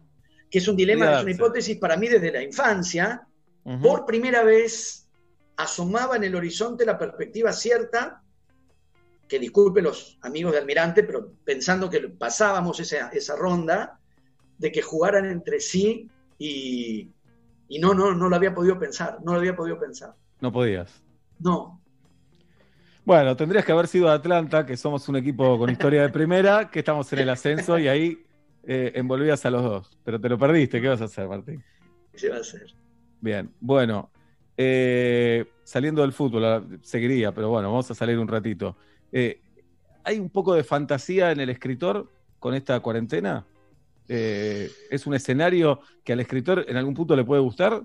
que 0.51 0.61
es 0.61 0.67
un 0.67 0.77
dilema, 0.77 1.19
es 1.19 1.23
una 1.25 1.31
hipótesis 1.31 1.77
para 1.77 1.99
mí 1.99 2.09
desde 2.09 2.33
la 2.33 2.43
infancia, 2.43 3.29
por 3.83 4.07
primera 4.07 4.43
vez 4.43 5.07
asomaba 5.57 6.17
en 6.17 6.25
el 6.25 6.35
horizonte 6.35 6.87
la 6.87 6.97
perspectiva 6.97 7.53
cierta, 7.53 8.23
que 9.29 9.39
disculpe 9.39 9.83
los 9.83 10.19
amigos 10.23 10.53
de 10.53 10.59
Almirante, 10.59 11.05
pero 11.05 11.35
pensando 11.45 11.91
que 11.91 12.01
pasábamos 12.09 12.81
esa, 12.81 13.11
esa 13.11 13.37
ronda, 13.37 14.01
de 14.59 14.73
que 14.73 14.83
jugaran 14.83 15.25
entre 15.25 15.61
sí 15.61 16.11
y, 16.39 17.11
y 17.69 17.79
no, 17.79 17.95
no, 17.95 18.15
no 18.15 18.29
lo 18.29 18.37
había 18.37 18.55
podido 18.55 18.79
pensar, 18.79 19.19
no 19.23 19.33
lo 19.33 19.39
había 19.39 19.57
podido 19.57 19.79
pensar. 19.79 20.15
No 20.41 20.53
podías. 20.53 21.03
No, 21.39 21.81
Bueno, 23.05 23.35
tendrías 23.37 23.65
que 23.65 23.73
haber 23.73 23.87
sido 23.89 24.09
de 24.09 24.15
Atlanta, 24.15 24.67
que 24.67 24.77
somos 24.77 25.09
un 25.09 25.17
equipo 25.17 25.59
con 25.59 25.71
historia 25.71 26.03
de 26.03 26.11
primera, 26.11 26.71
que 26.71 26.81
estamos 26.81 27.13
en 27.13 27.21
el 27.21 27.29
ascenso 27.31 27.79
y 27.79 27.89
ahí 27.89 28.27
eh, 28.63 28.93
envolvías 28.95 29.45
a 29.47 29.51
los 29.51 29.63
dos. 29.63 29.99
Pero 30.05 30.21
te 30.21 30.29
lo 30.29 30.39
perdiste, 30.39 30.81
¿qué 30.81 30.89
vas 30.89 31.01
a 31.01 31.05
hacer, 31.05 31.29
Martín? 31.29 31.65
¿qué 32.13 32.29
va 32.29 32.37
a 32.37 32.41
hacer? 32.41 32.67
Bien, 33.21 33.53
bueno, 33.61 34.11
eh, 34.57 35.47
saliendo 35.65 36.03
del 36.03 36.13
fútbol, 36.13 36.81
seguiría, 36.83 37.33
pero 37.33 37.49
bueno, 37.51 37.71
vamos 37.71 37.91
a 37.91 37.95
salir 37.95 38.19
un 38.19 38.29
ratito. 38.29 38.77
Eh, 39.13 39.41
¿Hay 40.05 40.19
un 40.19 40.31
poco 40.31 40.55
de 40.55 40.65
fantasía 40.65 41.33
en 41.33 41.41
el 41.41 41.51
escritor 41.51 42.11
con 42.39 42.55
esta 42.55 42.81
cuarentena? 42.81 43.47
Eh, 44.09 44.71
¿Es 44.91 45.07
un 45.07 45.15
escenario 45.15 45.81
que 46.05 46.13
al 46.13 46.21
escritor 46.21 46.65
en 46.69 46.77
algún 46.77 46.95
punto 46.95 47.15
le 47.17 47.25
puede 47.25 47.41
gustar? 47.43 47.83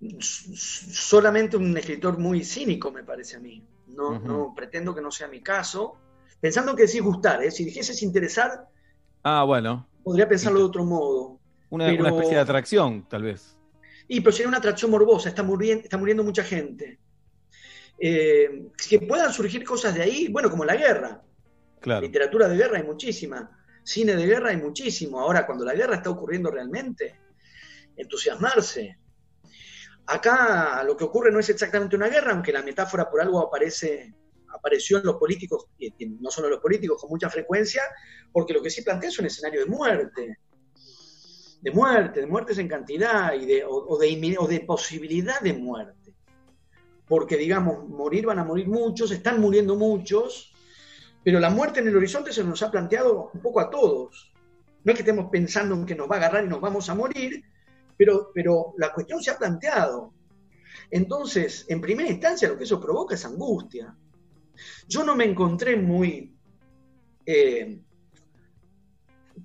Solamente 0.00 1.56
un 1.56 1.76
escritor 1.76 2.18
muy 2.18 2.44
cínico, 2.44 2.90
me 2.90 3.04
parece 3.04 3.36
a 3.36 3.40
mí. 3.40 3.62
No, 3.88 4.18
no 4.18 4.54
pretendo 4.54 4.94
que 4.94 5.00
no 5.02 5.10
sea 5.10 5.28
mi 5.28 5.42
caso. 5.42 5.96
Pensando 6.40 6.74
que 6.74 6.86
decís 6.86 7.02
gustar, 7.02 7.42
¿eh? 7.42 7.50
si 7.50 7.64
dijeses 7.64 8.02
interesar, 8.02 8.66
Ah, 9.22 9.44
bueno, 9.44 9.86
podría 10.02 10.26
pensarlo 10.26 10.60
de 10.60 10.64
otro 10.64 10.84
modo. 10.84 11.38
una, 11.68 11.86
Pero- 11.86 12.00
una 12.00 12.08
especie 12.10 12.34
de 12.36 12.40
atracción, 12.40 13.06
tal 13.08 13.22
vez. 13.24 13.56
Y 14.08 14.20
pero 14.22 14.32
sería 14.32 14.48
una 14.48 14.56
atracción 14.58 14.90
morbosa, 14.90 15.28
está 15.28 15.42
muriendo, 15.42 15.84
está 15.84 15.98
muriendo 15.98 16.24
mucha 16.24 16.42
gente. 16.42 16.98
Eh, 17.98 18.68
que 18.88 19.00
puedan 19.00 19.32
surgir 19.32 19.62
cosas 19.62 19.94
de 19.94 20.02
ahí, 20.02 20.28
bueno, 20.28 20.50
como 20.50 20.64
la 20.64 20.74
guerra. 20.74 21.22
Claro. 21.80 22.00
Literatura 22.00 22.48
de 22.48 22.56
guerra 22.56 22.78
hay 22.78 22.84
muchísima, 22.84 23.50
cine 23.84 24.16
de 24.16 24.26
guerra 24.26 24.50
hay 24.50 24.56
muchísimo. 24.56 25.20
Ahora, 25.20 25.44
cuando 25.46 25.64
la 25.66 25.74
guerra 25.74 25.96
está 25.96 26.08
ocurriendo 26.10 26.50
realmente, 26.50 27.20
entusiasmarse. 27.96 28.98
Acá 30.06 30.82
lo 30.84 30.96
que 30.96 31.04
ocurre 31.04 31.30
no 31.30 31.38
es 31.38 31.48
exactamente 31.48 31.96
una 31.96 32.08
guerra, 32.08 32.32
aunque 32.32 32.52
la 32.52 32.62
metáfora 32.62 33.08
por 33.08 33.20
algo 33.20 33.40
aparece, 33.40 34.14
apareció 34.48 34.98
en 34.98 35.06
los 35.06 35.16
políticos, 35.16 35.66
no 36.20 36.30
solo 36.30 36.48
en 36.48 36.52
los 36.52 36.60
políticos, 36.60 37.00
con 37.00 37.10
mucha 37.10 37.30
frecuencia, 37.30 37.82
porque 38.32 38.52
lo 38.52 38.62
que 38.62 38.70
sí 38.70 38.82
plantea 38.82 39.08
es 39.08 39.18
un 39.18 39.26
escenario 39.26 39.60
de 39.60 39.66
muerte. 39.66 40.38
De 41.60 41.70
muerte, 41.70 42.20
de 42.20 42.26
muertes 42.26 42.58
en 42.58 42.68
cantidad 42.68 43.34
y 43.34 43.46
de, 43.46 43.64
o 43.64 43.98
de 43.98 44.60
posibilidad 44.66 45.40
de 45.40 45.52
muerte. 45.52 46.14
Porque, 47.06 47.36
digamos, 47.36 47.88
morir 47.88 48.26
van 48.26 48.38
a 48.38 48.44
morir 48.44 48.68
muchos, 48.68 49.10
están 49.10 49.40
muriendo 49.40 49.76
muchos, 49.76 50.54
pero 51.22 51.38
la 51.38 51.50
muerte 51.50 51.80
en 51.80 51.88
el 51.88 51.96
horizonte 51.96 52.32
se 52.32 52.44
nos 52.44 52.62
ha 52.62 52.70
planteado 52.70 53.30
un 53.34 53.40
poco 53.40 53.60
a 53.60 53.68
todos. 53.68 54.32
No 54.84 54.92
es 54.92 54.96
que 54.96 55.02
estemos 55.02 55.28
pensando 55.30 55.74
en 55.74 55.84
que 55.84 55.94
nos 55.94 56.10
va 56.10 56.14
a 56.14 56.18
agarrar 56.18 56.44
y 56.44 56.48
nos 56.48 56.60
vamos 56.60 56.88
a 56.88 56.94
morir, 56.94 57.44
pero, 58.00 58.30
pero 58.32 58.72
la 58.78 58.94
cuestión 58.94 59.22
se 59.22 59.30
ha 59.30 59.36
planteado. 59.36 60.14
Entonces, 60.90 61.66
en 61.68 61.82
primera 61.82 62.08
instancia, 62.08 62.48
lo 62.48 62.56
que 62.56 62.64
eso 62.64 62.80
provoca 62.80 63.14
es 63.14 63.26
angustia. 63.26 63.94
Yo 64.88 65.04
no 65.04 65.14
me 65.14 65.26
encontré 65.26 65.76
muy 65.76 66.34
eh, 67.26 67.78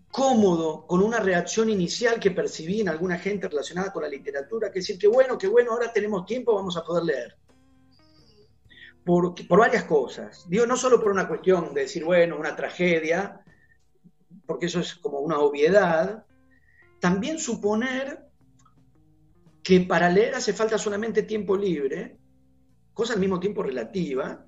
cómodo 0.10 0.88
con 0.88 1.04
una 1.04 1.20
reacción 1.20 1.70
inicial 1.70 2.18
que 2.18 2.32
percibí 2.32 2.80
en 2.80 2.88
alguna 2.88 3.20
gente 3.20 3.50
relacionada 3.50 3.92
con 3.92 4.04
la 4.04 4.08
literatura, 4.08 4.72
que 4.72 4.80
decir, 4.80 4.98
que 4.98 5.08
bueno, 5.10 5.38
que 5.38 5.48
bueno, 5.48 5.74
ahora 5.74 5.92
tenemos 5.92 6.26
tiempo, 6.26 6.56
vamos 6.56 6.78
a 6.78 6.84
poder 6.86 7.04
leer. 7.04 7.38
Por 9.04 9.36
varias 9.50 9.84
cosas. 9.84 10.46
Digo, 10.48 10.66
no 10.66 10.78
solo 10.78 11.02
por 11.02 11.12
una 11.12 11.28
cuestión 11.28 11.74
de 11.74 11.82
decir, 11.82 12.06
bueno, 12.06 12.40
una 12.40 12.56
tragedia, 12.56 13.44
porque 14.46 14.68
eso 14.68 14.80
es 14.80 14.96
como 14.96 15.20
una 15.20 15.40
obviedad, 15.40 16.26
también 17.02 17.38
suponer 17.38 18.25
que 19.66 19.82
para 19.82 20.12
leer 20.12 20.36
hace 20.36 20.54
falta 20.54 20.78
solamente 20.78 21.24
tiempo 21.24 21.58
libre, 21.58 22.16
cosa 22.94 23.14
al 23.14 23.20
mismo 23.20 23.40
tiempo 23.40 23.64
relativa. 23.64 24.46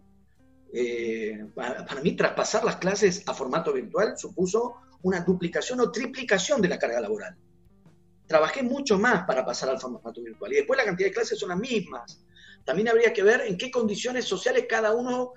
Eh, 0.72 1.44
para, 1.56 1.84
para 1.88 2.02
mí, 2.02 2.16
traspasar 2.16 2.64
las 2.64 2.76
clases 2.76 3.24
a 3.26 3.34
formato 3.34 3.74
virtual 3.74 4.16
supuso 4.16 4.76
una 5.02 5.22
duplicación 5.22 5.80
o 5.80 5.92
triplicación 5.92 6.62
de 6.62 6.68
la 6.68 6.78
carga 6.78 7.02
laboral. 7.02 7.36
Trabajé 8.28 8.62
mucho 8.62 9.00
más 9.00 9.26
para 9.26 9.44
pasar 9.44 9.70
al 9.70 9.80
formato 9.80 10.22
virtual 10.22 10.54
y 10.54 10.58
después 10.58 10.78
la 10.78 10.86
cantidad 10.86 11.08
de 11.10 11.16
clases 11.16 11.40
son 11.40 11.50
las 11.50 11.58
mismas. 11.58 12.24
También 12.64 12.90
habría 12.90 13.12
que 13.12 13.24
ver 13.24 13.42
en 13.42 13.58
qué 13.58 13.72
condiciones 13.72 14.26
sociales 14.26 14.68
cada 14.70 14.94
uno 14.94 15.34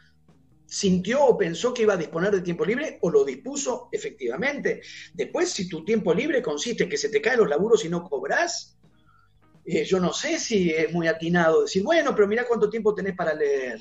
sintió 0.67 1.25
o 1.25 1.39
pensó 1.39 1.73
que 1.73 1.83
iba 1.83 1.95
a 1.95 1.97
disponer 1.97 2.33
de 2.33 2.43
tiempo 2.43 2.67
libre 2.67 2.99
o 3.01 3.11
lo 3.11 3.25
dispuso 3.25 3.89
efectivamente. 3.93 4.83
Después, 5.15 5.51
si 5.51 5.71
tu 5.71 5.87
tiempo 5.87 6.13
libre 6.13 6.43
consiste 6.43 6.83
en 6.85 6.91
que 6.91 6.99
se 6.99 7.09
te 7.09 7.23
caen 7.23 7.39
los 7.39 7.49
laburos 7.49 7.83
y 7.87 7.89
no 7.89 8.07
cobras, 8.07 8.77
eh, 9.65 9.85
yo 9.85 10.01
no 10.01 10.13
sé 10.13 10.39
si 10.39 10.71
es 10.71 10.93
muy 10.93 11.07
atinado 11.09 11.63
decir, 11.63 11.83
bueno, 11.83 12.15
pero 12.15 12.27
mira 12.27 12.47
cuánto 12.47 12.71
tiempo 12.71 12.95
tenés 12.95 13.15
para 13.15 13.35
leer. 13.35 13.79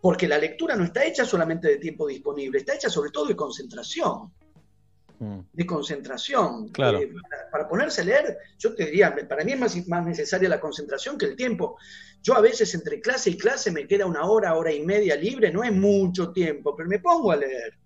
Porque 0.00 0.26
la 0.26 0.38
lectura 0.38 0.74
no 0.74 0.84
está 0.84 1.04
hecha 1.04 1.24
solamente 1.24 1.68
de 1.68 1.76
tiempo 1.76 2.06
disponible, 2.06 2.58
está 2.58 2.74
hecha 2.74 2.90
sobre 2.90 3.10
todo 3.10 3.26
de 3.26 3.36
concentración. 3.36 4.32
Mm. 5.18 5.38
De 5.52 5.66
concentración. 5.66 6.68
Claro. 6.68 6.98
Eh, 6.98 7.08
para, 7.08 7.50
para 7.50 7.68
ponerse 7.68 8.02
a 8.02 8.04
leer, 8.04 8.36
yo 8.58 8.74
te 8.74 8.86
diría, 8.86 9.14
para 9.28 9.44
mí 9.44 9.52
es 9.52 9.58
más, 9.58 9.88
más 9.88 10.04
necesaria 10.04 10.48
la 10.48 10.60
concentración 10.60 11.16
que 11.16 11.26
el 11.26 11.36
tiempo. 11.36 11.78
Yo 12.22 12.34
a 12.34 12.40
veces 12.40 12.74
entre 12.74 13.00
clase 13.00 13.30
y 13.30 13.38
clase 13.38 13.70
me 13.70 13.86
queda 13.86 14.06
una 14.06 14.24
hora, 14.24 14.54
hora 14.54 14.72
y 14.72 14.84
media 14.84 15.16
libre, 15.16 15.52
no 15.52 15.62
es 15.62 15.72
mucho 15.72 16.32
tiempo, 16.32 16.74
pero 16.74 16.88
me 16.88 16.98
pongo 16.98 17.32
a 17.32 17.36
leer. 17.36 17.78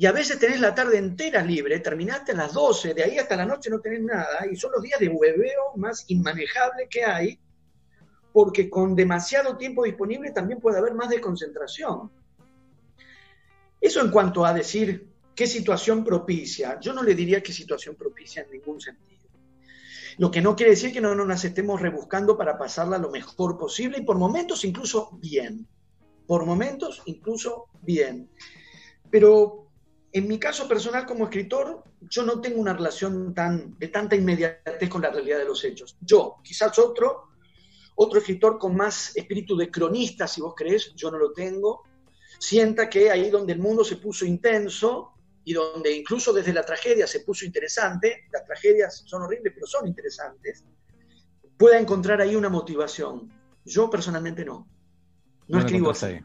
Y 0.00 0.06
a 0.06 0.12
veces 0.12 0.38
tenés 0.38 0.60
la 0.60 0.76
tarde 0.76 0.96
entera 0.96 1.42
libre, 1.42 1.80
terminaste 1.80 2.30
a 2.30 2.36
las 2.36 2.54
12, 2.54 2.94
de 2.94 3.02
ahí 3.02 3.18
hasta 3.18 3.34
la 3.34 3.44
noche 3.44 3.68
no 3.68 3.80
tenés 3.80 4.00
nada, 4.02 4.46
y 4.48 4.54
son 4.54 4.70
los 4.70 4.80
días 4.80 5.00
de 5.00 5.08
hueveo 5.08 5.74
más 5.74 6.04
inmanejables 6.06 6.86
que 6.88 7.04
hay, 7.04 7.36
porque 8.32 8.70
con 8.70 8.94
demasiado 8.94 9.56
tiempo 9.56 9.82
disponible 9.82 10.30
también 10.30 10.60
puede 10.60 10.78
haber 10.78 10.94
más 10.94 11.08
desconcentración. 11.08 12.12
Eso 13.80 14.00
en 14.00 14.12
cuanto 14.12 14.46
a 14.46 14.52
decir 14.52 15.08
qué 15.34 15.48
situación 15.48 16.04
propicia, 16.04 16.78
yo 16.78 16.92
no 16.92 17.02
le 17.02 17.16
diría 17.16 17.42
qué 17.42 17.52
situación 17.52 17.96
propicia 17.96 18.42
en 18.42 18.52
ningún 18.52 18.80
sentido. 18.80 19.26
Lo 20.18 20.30
que 20.30 20.40
no 20.40 20.54
quiere 20.54 20.70
decir 20.70 20.92
que 20.92 21.00
no 21.00 21.12
nos 21.12 21.44
estemos 21.44 21.80
rebuscando 21.80 22.38
para 22.38 22.56
pasarla 22.56 22.98
lo 22.98 23.10
mejor 23.10 23.58
posible 23.58 23.98
y 23.98 24.02
por 24.02 24.16
momentos 24.16 24.64
incluso 24.64 25.10
bien. 25.20 25.66
Por 26.24 26.46
momentos 26.46 27.02
incluso 27.06 27.66
bien. 27.82 28.30
Pero 29.10 29.67
en 30.12 30.26
mi 30.26 30.38
caso 30.38 30.66
personal 30.66 31.04
como 31.06 31.24
escritor, 31.24 31.84
yo 32.00 32.22
no 32.22 32.40
tengo 32.40 32.60
una 32.60 32.72
relación 32.72 33.34
tan, 33.34 33.78
de 33.78 33.88
tanta 33.88 34.16
inmediatez 34.16 34.88
con 34.88 35.02
la 35.02 35.10
realidad 35.10 35.38
de 35.38 35.44
los 35.44 35.62
hechos. 35.64 35.96
Yo, 36.00 36.36
quizás 36.42 36.78
otro, 36.78 37.24
otro 37.96 38.18
escritor 38.18 38.58
con 38.58 38.74
más 38.76 39.14
espíritu 39.16 39.56
de 39.56 39.70
cronista, 39.70 40.26
si 40.26 40.40
vos 40.40 40.54
crees, 40.56 40.92
yo 40.94 41.10
no 41.10 41.18
lo 41.18 41.32
tengo, 41.32 41.82
sienta 42.38 42.88
que 42.88 43.10
ahí 43.10 43.30
donde 43.30 43.52
el 43.52 43.58
mundo 43.58 43.84
se 43.84 43.96
puso 43.96 44.24
intenso 44.24 45.10
y 45.44 45.52
donde 45.52 45.92
incluso 45.92 46.32
desde 46.32 46.52
la 46.52 46.64
tragedia 46.64 47.06
se 47.06 47.20
puso 47.20 47.44
interesante, 47.44 48.24
las 48.32 48.44
tragedias 48.44 49.02
son 49.06 49.22
horribles 49.22 49.52
pero 49.54 49.66
son 49.66 49.86
interesantes, 49.86 50.64
pueda 51.56 51.78
encontrar 51.78 52.20
ahí 52.20 52.36
una 52.36 52.48
motivación. 52.48 53.30
Yo 53.64 53.90
personalmente 53.90 54.44
no. 54.44 54.68
No, 55.48 55.58
No 55.58 55.60
escribo 55.60 55.90
así. 55.90 56.06
ahí. 56.06 56.20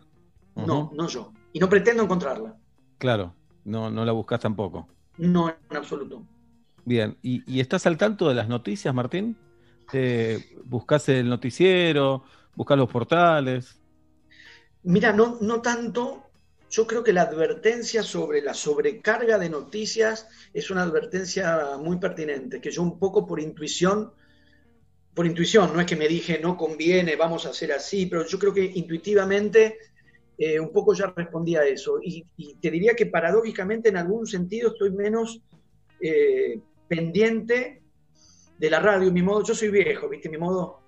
No, 0.56 0.86
Ujú. 0.86 0.96
no 0.96 1.08
yo. 1.08 1.34
Y 1.52 1.60
no 1.60 1.68
pretendo 1.68 2.04
encontrarla. 2.04 2.56
Claro, 2.98 3.36
no, 3.66 3.90
no 3.92 4.06
la 4.06 4.12
buscas 4.12 4.40
tampoco. 4.42 4.88
No, 5.18 5.50
en 5.50 5.78
absoluto. 5.78 6.28
Bien, 6.86 7.18
¿Y, 7.22 7.44
y 7.52 7.62
estás 7.62 7.86
al 7.86 7.98
tanto 7.98 8.28
de 8.28 8.36
las 8.36 8.50
noticias, 8.50 8.94
Martín? 8.94 9.38
Eh, 9.92 10.46
¿Buscás 10.66 11.08
el 11.10 11.30
noticiero? 11.30 12.24
¿Buscás 12.56 12.78
los 12.78 12.90
portales? 12.90 13.80
Mira, 14.84 15.12
no, 15.14 15.38
no 15.42 15.62
tanto. 15.62 16.30
Yo 16.70 16.88
creo 16.88 17.04
que 17.04 17.14
la 17.14 17.24
advertencia 17.24 18.02
sobre 18.04 18.42
la 18.42 18.54
sobrecarga 18.54 19.38
de 19.38 19.50
noticias 19.50 20.28
es 20.54 20.72
una 20.72 20.84
advertencia 20.84 21.78
muy 21.80 21.98
pertinente, 21.98 22.62
que 22.62 22.72
yo 22.72 22.82
un 22.82 22.98
poco 23.00 23.26
por 23.28 23.40
intuición, 23.40 24.14
por 25.14 25.26
intuición, 25.28 25.74
no 25.74 25.80
es 25.82 25.86
que 25.88 25.96
me 25.96 26.08
dije 26.08 26.40
no 26.40 26.58
conviene, 26.58 27.16
vamos 27.16 27.46
a 27.46 27.50
hacer 27.50 27.72
así, 27.72 28.08
pero 28.08 28.26
yo 28.26 28.40
creo 28.40 28.54
que 28.54 28.66
intuitivamente 28.66 29.78
eh, 30.38 30.60
un 30.60 30.72
poco 30.72 30.94
ya 30.94 31.14
respondí 31.16 31.56
a 31.56 31.66
eso. 31.66 32.00
Y, 32.02 32.26
y, 32.38 32.56
te 32.56 32.72
diría 32.72 32.96
que 32.96 33.06
paradójicamente 33.06 33.90
en 33.90 33.98
algún 33.98 34.26
sentido 34.26 34.70
estoy 34.70 34.92
menos 34.92 35.42
eh, 36.02 36.60
pendiente 36.88 37.82
de 38.58 38.70
la 38.70 38.80
radio. 38.80 39.12
Mi 39.12 39.22
modo, 39.22 39.44
yo 39.44 39.56
soy 39.56 39.70
viejo, 39.70 40.10
¿viste? 40.10 40.30
Mi 40.30 40.38
modo, 40.38 40.82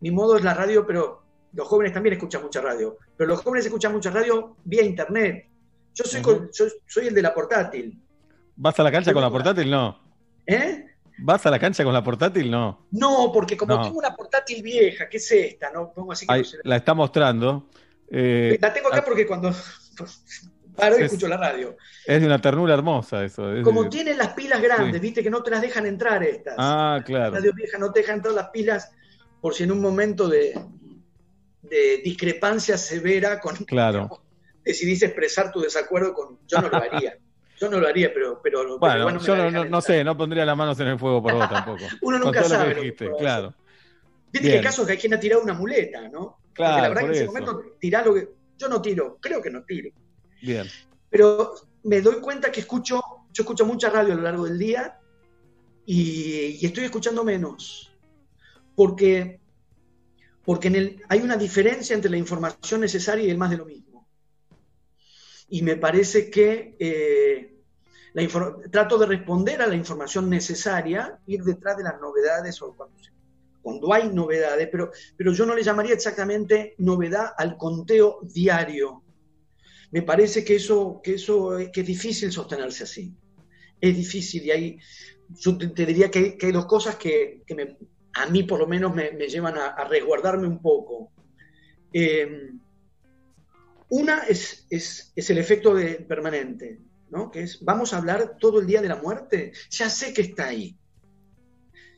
mi 0.00 0.10
modo 0.10 0.36
es 0.36 0.44
la 0.44 0.54
radio, 0.54 0.86
pero 0.86 1.22
los 1.52 1.66
jóvenes 1.68 1.92
también 1.92 2.14
escuchan 2.14 2.42
mucha 2.42 2.60
radio. 2.60 2.98
Pero 3.16 3.28
los 3.28 3.40
jóvenes 3.42 3.66
escuchan 3.66 3.92
mucha 3.92 4.10
radio 4.10 4.56
vía 4.64 4.82
internet. 4.82 5.48
Yo 5.94 6.04
soy, 6.04 6.22
con, 6.22 6.50
yo 6.52 6.66
soy 6.86 7.08
el 7.08 7.14
de 7.14 7.22
la 7.22 7.34
portátil. 7.34 8.00
¿Vas 8.56 8.78
a 8.78 8.82
la 8.82 8.92
cancha 8.92 9.12
con 9.12 9.22
la 9.22 9.30
portátil? 9.30 9.70
No. 9.70 9.98
¿Eh? 10.46 10.86
¿Vas 11.18 11.44
a 11.46 11.50
la 11.50 11.58
cancha 11.58 11.84
con 11.84 11.92
la 11.92 12.02
portátil? 12.02 12.50
No. 12.50 12.86
No, 12.90 13.30
porque 13.32 13.56
como 13.56 13.76
no. 13.76 13.82
tengo 13.82 13.98
una 13.98 14.14
portátil 14.14 14.62
vieja, 14.62 15.08
¿qué 15.08 15.18
es 15.18 15.30
esta? 15.30 15.70
No 15.70 15.92
pongo 15.92 16.12
así 16.12 16.26
que 16.26 16.32
Ahí, 16.32 16.40
no 16.40 16.44
se... 16.46 16.58
La 16.64 16.76
está 16.76 16.94
mostrando. 16.94 17.68
Eh, 18.14 18.58
la 18.60 18.72
tengo 18.72 18.88
acá 18.88 19.02
porque 19.02 19.26
cuando 19.26 19.54
paro 20.76 20.98
y 20.98 21.04
escucho 21.04 21.28
la 21.28 21.38
radio. 21.38 21.76
Es 22.06 22.20
de 22.20 22.26
una 22.26 22.40
ternura 22.40 22.74
hermosa 22.74 23.24
eso. 23.24 23.54
Es 23.54 23.64
como 23.64 23.84
de... 23.84 23.88
tienen 23.88 24.18
las 24.18 24.34
pilas 24.34 24.60
grandes, 24.60 24.94
sí. 24.94 25.00
viste 25.00 25.22
que 25.22 25.30
no 25.30 25.42
te 25.42 25.50
las 25.50 25.62
dejan 25.62 25.86
entrar 25.86 26.22
estas. 26.22 26.54
Ah, 26.58 27.00
claro. 27.04 27.32
La 27.32 27.38
radio 27.38 27.52
vieja 27.54 27.78
no 27.78 27.90
te 27.90 28.00
dejan 28.00 28.16
entrar 28.16 28.34
las 28.34 28.50
pilas 28.50 28.92
por 29.40 29.54
si 29.54 29.64
en 29.64 29.72
un 29.72 29.80
momento 29.80 30.28
de, 30.28 30.54
de 31.62 32.02
discrepancia 32.04 32.76
severa 32.76 33.40
con 33.40 33.56
claro. 33.56 33.92
Digamos, 33.92 34.20
decidís 34.62 35.02
expresar 35.02 35.50
tu 35.50 35.60
desacuerdo 35.60 36.12
con 36.12 36.38
yo 36.46 36.60
no 36.60 36.68
lo 36.68 36.76
haría. 36.82 37.16
Yo 37.58 37.70
no 37.70 37.78
lo 37.78 37.86
haría, 37.86 38.12
pero. 38.12 38.40
pero 38.42 38.78
bueno, 38.78 39.20
yo 39.20 39.36
no, 39.36 39.64
no, 39.64 39.80
sé, 39.80 40.02
no 40.02 40.16
pondría 40.16 40.44
las 40.44 40.56
manos 40.56 40.78
en 40.80 40.88
el 40.88 40.98
fuego 40.98 41.22
por 41.22 41.32
vos 41.34 41.48
tampoco. 41.48 41.84
Uno 42.02 42.18
nunca 42.18 42.42
sabe. 42.42 42.74
Dijiste, 42.74 43.08
claro. 43.18 43.54
Viste 44.32 44.48
que 44.48 44.56
hay 44.56 44.62
casos 44.62 44.84
que 44.84 44.92
hay 44.92 44.98
quien 44.98 45.14
ha 45.14 45.20
tirado 45.20 45.42
una 45.42 45.54
muleta, 45.54 46.08
¿no? 46.08 46.41
Claro. 46.52 46.72
Porque 46.72 46.82
la 46.82 46.88
verdad 46.88 47.00
por 47.02 47.10
que 47.10 47.16
en 47.16 47.22
ese 47.22 47.26
momento 47.26 47.62
tirá 47.78 48.04
lo 48.04 48.14
que. 48.14 48.28
Yo 48.58 48.68
no 48.68 48.80
tiro, 48.80 49.18
creo 49.20 49.42
que 49.42 49.50
no 49.50 49.64
tiro. 49.64 49.90
Bien. 50.40 50.66
Pero 51.10 51.54
me 51.84 52.00
doy 52.00 52.20
cuenta 52.20 52.52
que 52.52 52.60
escucho, 52.60 53.00
yo 53.32 53.42
escucho 53.42 53.66
mucha 53.66 53.90
radio 53.90 54.12
a 54.12 54.16
lo 54.16 54.22
largo 54.22 54.44
del 54.44 54.58
día 54.58 55.00
y, 55.84 56.58
y 56.60 56.66
estoy 56.66 56.84
escuchando 56.84 57.24
menos. 57.24 57.92
Porque, 58.74 59.40
porque 60.44 60.68
en 60.68 60.76
el, 60.76 61.02
hay 61.08 61.20
una 61.20 61.36
diferencia 61.36 61.94
entre 61.94 62.10
la 62.10 62.16
información 62.16 62.80
necesaria 62.80 63.26
y 63.26 63.30
el 63.30 63.38
más 63.38 63.50
de 63.50 63.56
lo 63.56 63.66
mismo. 63.66 64.08
Y 65.48 65.62
me 65.62 65.76
parece 65.76 66.30
que 66.30 66.76
eh, 66.78 67.52
la 68.14 68.28
trato 68.70 68.96
de 68.98 69.06
responder 69.06 69.60
a 69.60 69.66
la 69.66 69.74
información 69.74 70.30
necesaria, 70.30 71.18
ir 71.26 71.42
detrás 71.42 71.76
de 71.76 71.84
las 71.84 72.00
novedades 72.00 72.60
o 72.62 72.74
cuando, 72.74 72.96
cuando 73.62 73.92
hay 73.92 74.08
novedades, 74.08 74.68
pero, 74.70 74.90
pero 75.16 75.32
yo 75.32 75.46
no 75.46 75.54
le 75.54 75.62
llamaría 75.62 75.94
exactamente 75.94 76.74
novedad 76.78 77.32
al 77.36 77.56
conteo 77.56 78.20
diario. 78.22 79.02
Me 79.92 80.02
parece 80.02 80.44
que 80.44 80.56
eso, 80.56 81.00
que 81.02 81.14
eso 81.14 81.56
que 81.72 81.80
es 81.80 81.86
difícil 81.86 82.32
sostenerse 82.32 82.84
así. 82.84 83.14
Es 83.80 83.96
difícil 83.96 84.44
y 84.44 84.50
hay, 84.50 84.78
yo 85.30 85.56
te, 85.56 85.86
diría 85.86 86.10
que 86.10 86.18
hay, 86.18 86.36
que 86.36 86.46
hay, 86.46 86.52
dos 86.52 86.66
cosas 86.66 86.96
que, 86.96 87.42
que 87.46 87.54
me, 87.54 87.76
a 88.14 88.26
mí 88.26 88.42
por 88.42 88.58
lo 88.58 88.66
menos 88.66 88.94
me, 88.94 89.12
me 89.12 89.28
llevan 89.28 89.56
a, 89.56 89.68
a, 89.68 89.84
resguardarme 89.84 90.46
un 90.46 90.60
poco. 90.60 91.12
Eh, 91.92 92.50
una 93.88 94.20
es, 94.20 94.66
es, 94.70 95.12
es, 95.14 95.30
el 95.30 95.38
efecto 95.38 95.74
de, 95.74 95.96
permanente, 95.96 96.80
¿no? 97.10 97.30
que 97.30 97.42
es, 97.42 97.62
vamos 97.62 97.92
a 97.92 97.98
hablar 97.98 98.36
todo 98.40 98.60
el 98.60 98.66
día 98.66 98.80
de 98.80 98.88
la 98.88 98.96
muerte, 98.96 99.52
ya 99.70 99.90
sé 99.90 100.14
que 100.14 100.22
está 100.22 100.46
ahí. 100.46 100.78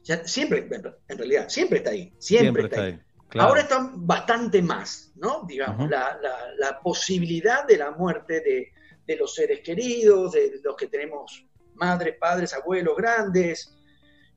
Ya, 0.05 0.27
siempre, 0.27 0.69
en 1.09 1.19
realidad, 1.19 1.49
siempre 1.49 1.79
está 1.79 1.91
ahí, 1.91 2.13
siempre, 2.19 2.45
siempre 2.45 2.65
está, 2.65 2.83
ahí. 2.83 2.93
ahí. 2.93 3.01
Claro. 3.29 3.49
Ahora 3.49 3.61
está 3.63 3.91
bastante 3.95 4.63
más, 4.63 5.13
¿no? 5.17 5.45
Digamos, 5.49 5.81
uh 5.81 5.87
-huh. 5.87 5.91
la, 5.91 6.19
la, 6.23 6.37
la, 6.59 6.81
posibilidad 6.81 7.67
de 7.67 7.79
la 7.79 7.91
muerte 7.91 8.41
de, 8.41 8.73
de, 9.07 9.17
los 9.17 9.35
seres 9.35 9.61
queridos, 9.61 10.33
de 10.33 10.61
los 10.63 10.77
que 10.77 10.89
tenemos 10.89 11.47
madres, 11.75 12.17
padres, 12.21 12.53
abuelos 12.53 12.97
grandes. 12.97 13.75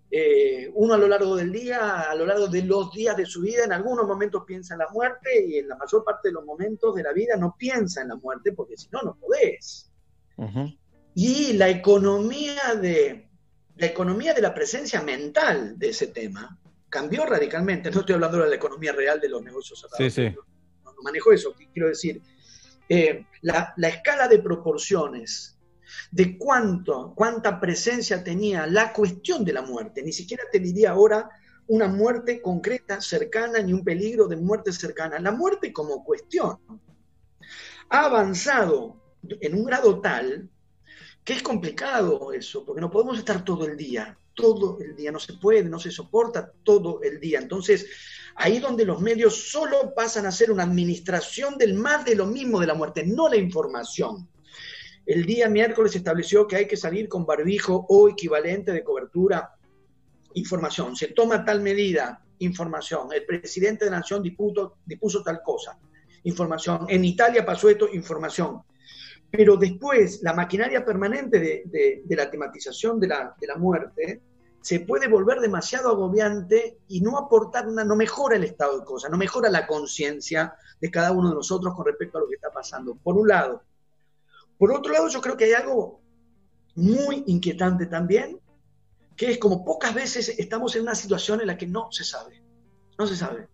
Eh, 0.10 0.72
uno 0.74 0.94
a 0.94 0.98
lo 0.98 1.08
largo 1.08 1.36
del 1.36 1.52
día, 1.52 2.10
a 2.10 2.16
lo 2.16 2.26
largo 2.26 2.48
de 2.48 2.64
los 2.64 2.94
días 2.94 3.18
de 3.18 3.26
su 3.26 3.42
vida, 3.42 3.66
en 3.66 3.74
algunos 3.74 4.08
momentos 4.08 4.44
piensa 4.48 4.74
en 4.74 4.80
la 4.80 4.90
muerte 4.90 5.46
y 5.46 5.58
en 5.58 5.68
la 5.68 5.76
mayor 5.76 6.06
parte 6.06 6.30
de 6.30 6.34
los 6.34 6.46
momentos 6.46 6.96
de 6.96 7.04
la 7.04 7.12
vida 7.12 7.36
no 7.36 7.56
piensa 7.60 8.02
en 8.02 8.08
la 8.08 8.16
muerte 8.16 8.54
porque 8.54 8.78
si 8.78 8.88
no, 8.90 9.02
no 9.02 9.18
podés. 9.20 9.92
Uh 10.38 10.46
-huh. 10.46 10.78
Y 11.14 11.54
la 11.54 11.68
economía 11.68 12.76
de, 12.82 13.27
la 13.78 13.86
economía 13.86 14.34
de 14.34 14.42
la 14.42 14.54
presencia 14.54 15.02
mental 15.02 15.78
de 15.78 15.90
ese 15.90 16.08
tema 16.08 16.60
cambió 16.90 17.26
radicalmente. 17.26 17.92
No 17.92 18.00
estoy 18.00 18.16
hablando 18.16 18.40
de 18.40 18.50
la 18.50 18.56
economía 18.56 18.92
real 18.92 19.20
de 19.20 19.30
los 19.30 19.44
negocios. 19.44 19.86
Sí, 19.98 20.10
sí. 20.10 20.30
No, 20.84 20.92
no, 20.94 21.02
manejo 21.04 21.32
eso. 21.32 21.54
Quiero 21.74 21.90
decir, 21.90 22.22
eh, 22.90 23.26
la, 23.42 23.74
la, 23.78 23.88
escala 23.90 24.28
de 24.28 24.40
proporciones 24.40 25.58
de 26.12 26.38
cuánto, 26.38 27.14
cuánta 27.16 27.60
presencia 27.60 28.24
tenía 28.24 28.66
la 28.66 28.94
cuestión 28.94 29.46
de 29.46 29.54
la 29.54 29.62
muerte. 29.62 30.02
Ni 30.02 30.12
siquiera 30.12 30.44
te 30.52 30.60
diría 30.60 30.92
ahora 30.92 31.30
una 31.68 31.88
muerte 31.88 32.42
concreta, 32.42 33.02
cercana, 33.02 33.60
ni 33.60 33.74
un 33.74 33.84
peligro 33.84 34.28
de 34.28 34.38
muerte 34.38 34.72
cercana. 34.72 35.20
La 35.20 35.32
muerte 35.32 35.74
como 35.74 36.04
cuestión 36.04 36.58
ha 37.90 38.06
avanzado 38.06 39.02
en 39.42 39.56
un 39.56 39.66
grado 39.66 40.00
tal 40.02 40.50
que 41.28 41.34
es 41.34 41.44
complicado 41.44 42.32
eso, 42.32 42.66
porque 42.66 42.82
no 42.82 42.90
podemos 42.90 43.20
estar 43.20 43.44
todo 43.44 43.66
el 43.66 43.78
día 43.78 44.18
todo 44.38 44.78
el 44.80 44.96
día, 44.96 45.12
no 45.12 45.20
se 45.20 45.34
puede, 45.34 45.64
no 45.64 45.80
se 45.80 45.90
soporta 45.90 46.54
todo 46.64 47.02
el 47.02 47.20
día. 47.20 47.40
Entonces, 47.40 47.88
ahí 48.36 48.60
donde 48.60 48.86
los 48.86 49.02
medios 49.02 49.50
solo 49.50 49.96
pasan 49.96 50.28
a 50.28 50.32
ser 50.32 50.52
una 50.52 50.64
administración 50.64 51.58
del 51.58 51.74
más 51.74 52.06
de 52.06 52.16
lo 52.16 52.28
mismo 52.28 52.60
de 52.60 52.68
la 52.68 52.76
muerte, 52.76 53.04
no 53.04 53.28
la 53.28 53.36
información. 53.36 54.30
El 55.08 55.26
día 55.26 55.50
miércoles 55.50 55.94
se 55.94 55.98
estableció 55.98 56.48
que 56.48 56.58
hay 56.58 56.68
que 56.68 56.78
salir 56.78 57.10
con 57.10 57.26
barbijo 57.26 57.88
o 57.90 58.08
equivalente 58.08 58.72
de 58.72 58.84
cobertura, 58.84 59.56
información. 60.36 60.96
Se 60.96 61.08
toma 61.08 61.44
tal 61.44 61.62
medida, 61.62 62.24
información. 62.38 63.12
El 63.12 63.26
presidente 63.26 63.86
de 63.86 63.92
la 63.92 63.98
nación 63.98 64.22
dispuso, 64.22 65.24
tal 65.26 65.42
cosa, 65.44 65.80
información. 66.26 66.86
En 66.90 67.04
Italia 67.04 67.44
pasó 67.44 67.70
esto, 67.70 67.90
información 67.92 68.62
pero 69.30 69.58
después 69.58 70.22
la 70.24 70.34
maquinaria 70.34 70.86
permanente 70.86 71.40
de, 71.40 72.16
la 72.16 72.30
tematización 72.30 73.00
de 73.00 73.08
la, 73.08 73.36
de 73.40 73.48
la, 73.48 73.58
muerte 73.58 74.22
se 74.62 74.82
puede 74.82 75.08
volver 75.08 75.40
demasiado 75.40 75.90
agobiante 75.90 76.80
y 76.88 77.02
no 77.02 77.18
aportar 77.18 77.68
una, 77.68 77.84
no 77.84 77.96
mejora 77.96 78.36
el 78.36 78.44
estado 78.44 78.80
de 78.80 78.86
cosas, 78.86 79.12
no 79.12 79.18
mejora 79.18 79.50
la 79.50 79.68
conciencia 79.68 80.56
de 80.80 80.92
cada 80.92 81.12
uno 81.12 81.30
de 81.30 81.36
nosotros 81.36 81.76
con 81.76 81.86
respecto 81.86 82.18
a 82.18 82.22
lo 82.22 82.28
que 82.28 82.36
está 82.36 82.52
pasando, 82.52 82.96
por 82.96 83.18
un 83.18 83.28
lado. 83.28 83.64
Por 84.58 84.72
otro 84.72 84.92
lado, 84.92 85.08
yo 85.10 85.22
creo 85.22 85.38
que 85.38 85.46
hay 85.46 85.54
algo 85.54 86.02
muy 86.76 87.24
inquietante 87.28 87.86
también, 87.86 88.40
que 89.16 89.32
es 89.32 89.38
como 89.38 89.66
pocas 89.66 89.94
veces 89.94 90.30
estamos 90.38 90.76
en 90.76 90.84
una 90.84 90.96
situación 90.96 91.42
en 91.42 91.48
la 91.48 91.58
que 91.58 91.68
no 91.68 91.92
se 91.92 92.04
sabe, 92.04 92.42
no 92.98 93.08
se 93.08 93.16
sabe. 93.16 93.48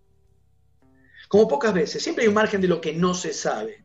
Como 1.29 1.47
pocas 1.47 1.73
veces, 1.73 2.03
siempre 2.03 2.23
hay 2.23 2.27
un 2.27 2.35
margen 2.35 2.61
de 2.61 2.67
lo 2.67 2.79
que 2.79 2.93
no 2.93 3.13
se 3.13 3.33
sabe 3.33 3.82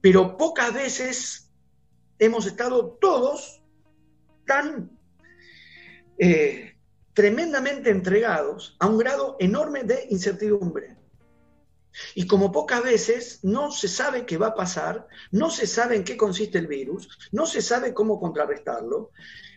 pero 0.00 0.36
pocas 0.36 0.72
veces 0.72 1.50
hemos 2.18 2.46
estado 2.46 2.98
todos 3.00 3.62
tan 4.46 4.90
eh, 6.18 6.74
tremendamente 7.12 7.90
entregados 7.90 8.76
a 8.78 8.86
un 8.86 8.98
grado 8.98 9.36
enorme 9.38 9.84
de 9.84 10.06
incertidumbre. 10.10 10.96
Y 12.14 12.26
como 12.26 12.52
pocas 12.52 12.82
veces 12.82 13.40
no 13.42 13.72
se 13.72 13.88
sabe 13.88 14.24
qué 14.24 14.36
va 14.36 14.48
a 14.48 14.54
pasar, 14.54 15.08
no 15.32 15.50
se 15.50 15.66
sabe 15.66 15.96
en 15.96 16.04
qué 16.04 16.16
consiste 16.16 16.58
el 16.58 16.68
virus, 16.68 17.08
no 17.32 17.46
se 17.46 17.60
sabe 17.60 17.92
cómo 17.92 18.20
contrarrestarlo, 18.20 19.10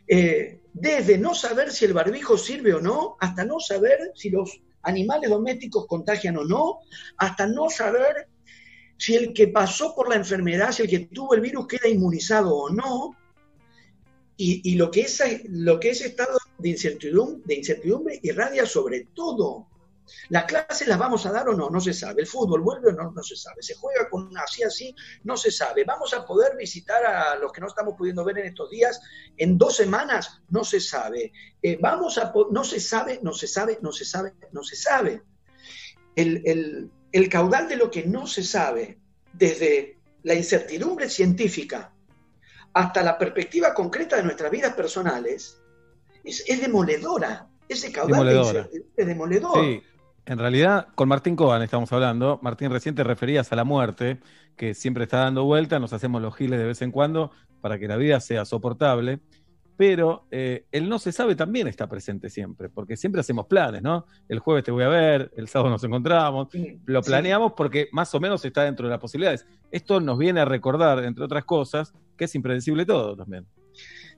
eh, 0.08 0.62
desde 0.74 1.18
no 1.18 1.36
saber 1.36 1.72
si 1.72 1.86
el 1.86 1.94
barbijo 1.94 2.38
sirve 2.38 2.74
o 2.74 2.82
no, 2.82 3.16
hasta 3.20 3.46
no 3.46 3.60
saber 3.60 4.12
si 4.16 4.30
los 4.30 4.62
animales 4.82 5.30
domésticos 5.30 5.86
contagian 5.86 6.38
o 6.38 6.44
no, 6.44 6.80
hasta 7.18 7.46
no 7.46 7.70
saber 7.70 8.28
si 9.02 9.16
el 9.16 9.34
que 9.34 9.48
pasó 9.48 9.96
por 9.96 10.10
la 10.10 10.16
enfermedad, 10.16 10.72
si 10.72 10.84
el 10.84 10.88
que 10.88 11.00
tuvo 11.00 11.34
el 11.34 11.42
virus 11.42 11.66
queda 11.66 11.90
inmunizado 11.90 12.56
o 12.56 12.70
no, 12.70 13.18
y, 14.38 14.76
lo, 14.76 14.92
que 14.92 15.02
es, 15.02 15.24
lo 15.50 15.80
que 15.80 15.90
ese 15.90 16.08
estado 16.08 16.38
de 16.60 16.70
incertidumbre, 16.70 18.20
irradia 18.22 18.68
sobre 18.68 19.08
todo. 19.16 19.68
¿Las 20.30 20.46
clases 20.46 20.88
las 20.88 21.00
vamos 21.00 21.26
a 21.26 21.32
dar 21.32 21.50
o 21.50 21.54
no? 21.56 21.72
No 21.72 21.80
se 21.80 21.94
sabe. 21.94 22.22
¿El 22.22 22.28
fútbol 22.28 22.62
vuelve 22.62 22.90
o 22.90 22.92
no? 22.92 23.12
No 23.12 23.24
se 23.24 23.36
sabe. 23.36 23.64
¿Se 23.64 23.74
juega 23.74 24.08
con 24.08 24.36
así, 24.38 24.62
así? 24.62 24.96
No 25.24 25.36
se 25.36 25.50
sabe. 25.50 25.84
¿Vamos 25.84 26.14
a 26.14 26.24
poder 26.24 26.56
visitar 26.56 27.04
a 27.04 27.36
los 27.38 27.52
que 27.52 27.62
no 27.62 27.68
estamos 27.68 27.96
pudiendo 27.98 28.24
ver 28.24 28.38
en 28.40 28.48
estos 28.48 28.70
días 28.70 29.00
en 29.38 29.58
dos 29.58 29.78
semanas? 29.78 30.42
No 30.50 30.64
se 30.64 30.80
sabe. 30.80 31.32
Eh, 31.62 31.78
vamos 31.82 32.20
a 32.20 32.32
no 32.52 32.64
se 32.64 32.80
sabe, 32.80 33.20
no 33.24 33.34
se 33.34 33.48
sabe, 33.48 33.80
no 33.82 33.92
se 33.92 34.06
sabe, 34.06 34.34
no 34.52 34.64
se 34.64 34.76
sabe. 34.76 35.24
El 36.16 36.92
caudal 37.30 37.68
de 37.68 37.76
lo 37.76 37.92
que 37.92 38.06
no 38.06 38.28
se 38.28 38.44
sabe, 38.44 39.00
desde 39.34 39.98
la 40.24 40.34
incertidumbre 40.34 41.10
científica 41.10 41.92
hasta 42.74 43.04
la 43.04 43.18
perspectiva 43.18 43.74
concreta 43.74 44.16
de 44.16 44.24
nuestras 44.24 44.52
vidas 44.52 44.74
personales, 44.74 45.62
es, 46.24 46.62
demoledora. 46.62 47.48
Ese 47.68 47.92
caudal 47.92 48.70
es 48.98 49.08
demoledor. 49.08 49.64
Sí. 49.64 49.82
En 50.26 50.38
realidad, 50.38 50.88
con 50.96 51.10
Martín 51.10 51.36
Coban 51.36 51.62
estamos 51.62 51.92
hablando. 51.92 52.40
Martín, 52.42 52.70
recién 52.70 52.96
te 52.96 53.04
referías 53.04 53.52
a 53.52 53.56
la 53.56 53.64
muerte, 53.64 54.20
que 54.56 54.74
siempre 54.74 55.06
está 55.06 55.18
dando 55.18 55.46
vuelta, 55.46 55.80
nos 55.80 55.94
hacemos 55.94 56.22
los 56.22 56.36
giles 56.36 56.60
de 56.60 56.66
vez 56.66 56.82
en 56.82 56.92
cuando 56.92 57.32
para 57.60 57.80
que 57.80 57.88
la 57.88 57.98
vida 57.98 58.20
sea 58.20 58.46
soportable 58.46 59.20
pero 59.82 60.28
eh, 60.30 60.68
el 60.72 60.88
no 60.88 61.00
se 61.00 61.12
sabe 61.12 61.36
también 61.36 61.68
está 61.68 61.90
presente 61.90 62.30
siempre, 62.30 62.70
porque 62.70 62.96
siempre 62.96 63.22
hacemos 63.22 63.48
planes, 63.48 63.82
¿no? 63.82 64.06
El 64.30 64.38
jueves 64.38 64.64
te 64.64 64.70
voy 64.70 64.84
a 64.84 64.88
ver, 64.88 65.32
el 65.36 65.48
sábado 65.48 65.72
nos 65.72 65.84
encontramos, 65.84 66.50
lo 66.86 67.02
planeamos 67.02 67.54
porque 67.54 67.90
más 67.92 68.14
o 68.14 68.20
menos 68.20 68.46
está 68.46 68.64
dentro 68.64 68.86
de 68.86 68.92
las 68.92 69.00
posibilidades. 69.00 69.48
Esto 69.72 70.00
nos 70.00 70.20
viene 70.20 70.40
a 70.40 70.46
recordar, 70.46 71.04
entre 71.04 71.24
otras 71.24 71.46
cosas, 71.46 71.96
que 72.16 72.26
es 72.26 72.36
impredecible 72.36 72.86
todo 72.86 73.16
también. 73.16 73.48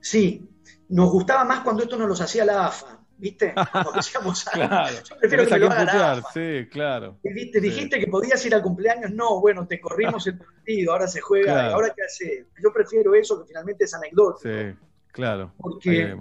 Sí, 0.02 0.46
nos 0.90 1.10
gustaba 1.10 1.46
más 1.46 1.62
cuando 1.62 1.84
esto 1.84 1.96
nos 1.96 2.10
los 2.10 2.20
hacía 2.20 2.44
la 2.44 2.66
AFA. 2.66 3.00
¿Viste? 3.16 3.54
Como 3.72 3.94
decíamos, 3.94 4.44
claro. 4.44 4.98
yo 5.10 5.16
prefiero 5.16 5.48
que, 5.48 5.60
lo 5.60 5.72
haga 5.72 5.86
la 5.86 6.12
AFA. 6.12 6.30
Sí, 6.34 6.68
claro. 6.70 7.20
¿Viste? 7.24 7.62
Dijiste 7.62 8.02
que 8.02 8.08
podías 8.08 8.46
ir 8.46 8.54
al 8.54 8.64
cumpleaños, 8.64 9.12
no, 9.12 9.40
bueno, 9.40 9.66
te 9.66 9.80
corrimos 9.80 10.28
el 10.28 10.40
partido, 10.40 10.92
ahora 10.92 11.08
se 11.08 11.22
juega, 11.22 11.72
ahora 11.72 11.94
qué 11.96 12.04
hace. 12.04 12.48
Yo 12.62 12.74
prefiero 12.74 13.16
eso 13.16 13.42
que 13.42 13.48
finalmente 13.48 13.86
es 13.86 13.94
anecdótico. 13.94 14.50
Sí. 14.50 14.76
Claro. 15.14 15.54
Porque, 15.60 16.18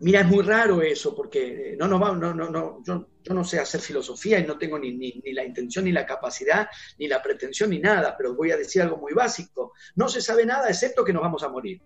mira, 0.00 0.20
es 0.20 0.26
muy 0.26 0.42
raro 0.42 0.80
eso, 0.80 1.14
porque 1.14 1.72
eh, 1.72 1.76
no 1.76 1.86
no, 1.86 1.98
no, 2.16 2.32
no, 2.32 2.82
yo, 2.82 3.06
yo, 3.22 3.34
no 3.34 3.44
sé 3.44 3.60
hacer 3.60 3.82
filosofía 3.82 4.38
y 4.38 4.46
no 4.46 4.56
tengo 4.56 4.78
ni, 4.78 4.96
ni, 4.96 5.20
la 5.34 5.44
intención, 5.44 5.84
ni 5.84 5.92
la 5.92 6.06
capacidad, 6.06 6.66
ni 6.98 7.08
la 7.08 7.22
pretensión, 7.22 7.68
ni 7.68 7.78
nada, 7.78 8.16
pero 8.16 8.34
voy 8.34 8.52
a 8.52 8.56
decir 8.56 8.80
algo 8.80 8.96
muy 8.96 9.12
básico. 9.12 9.74
No 9.96 10.08
se 10.08 10.22
sabe 10.22 10.46
nada 10.46 10.66
excepto 10.70 11.04
que 11.04 11.12
nos 11.12 11.22
vamos 11.22 11.42
a 11.42 11.50
morir. 11.50 11.82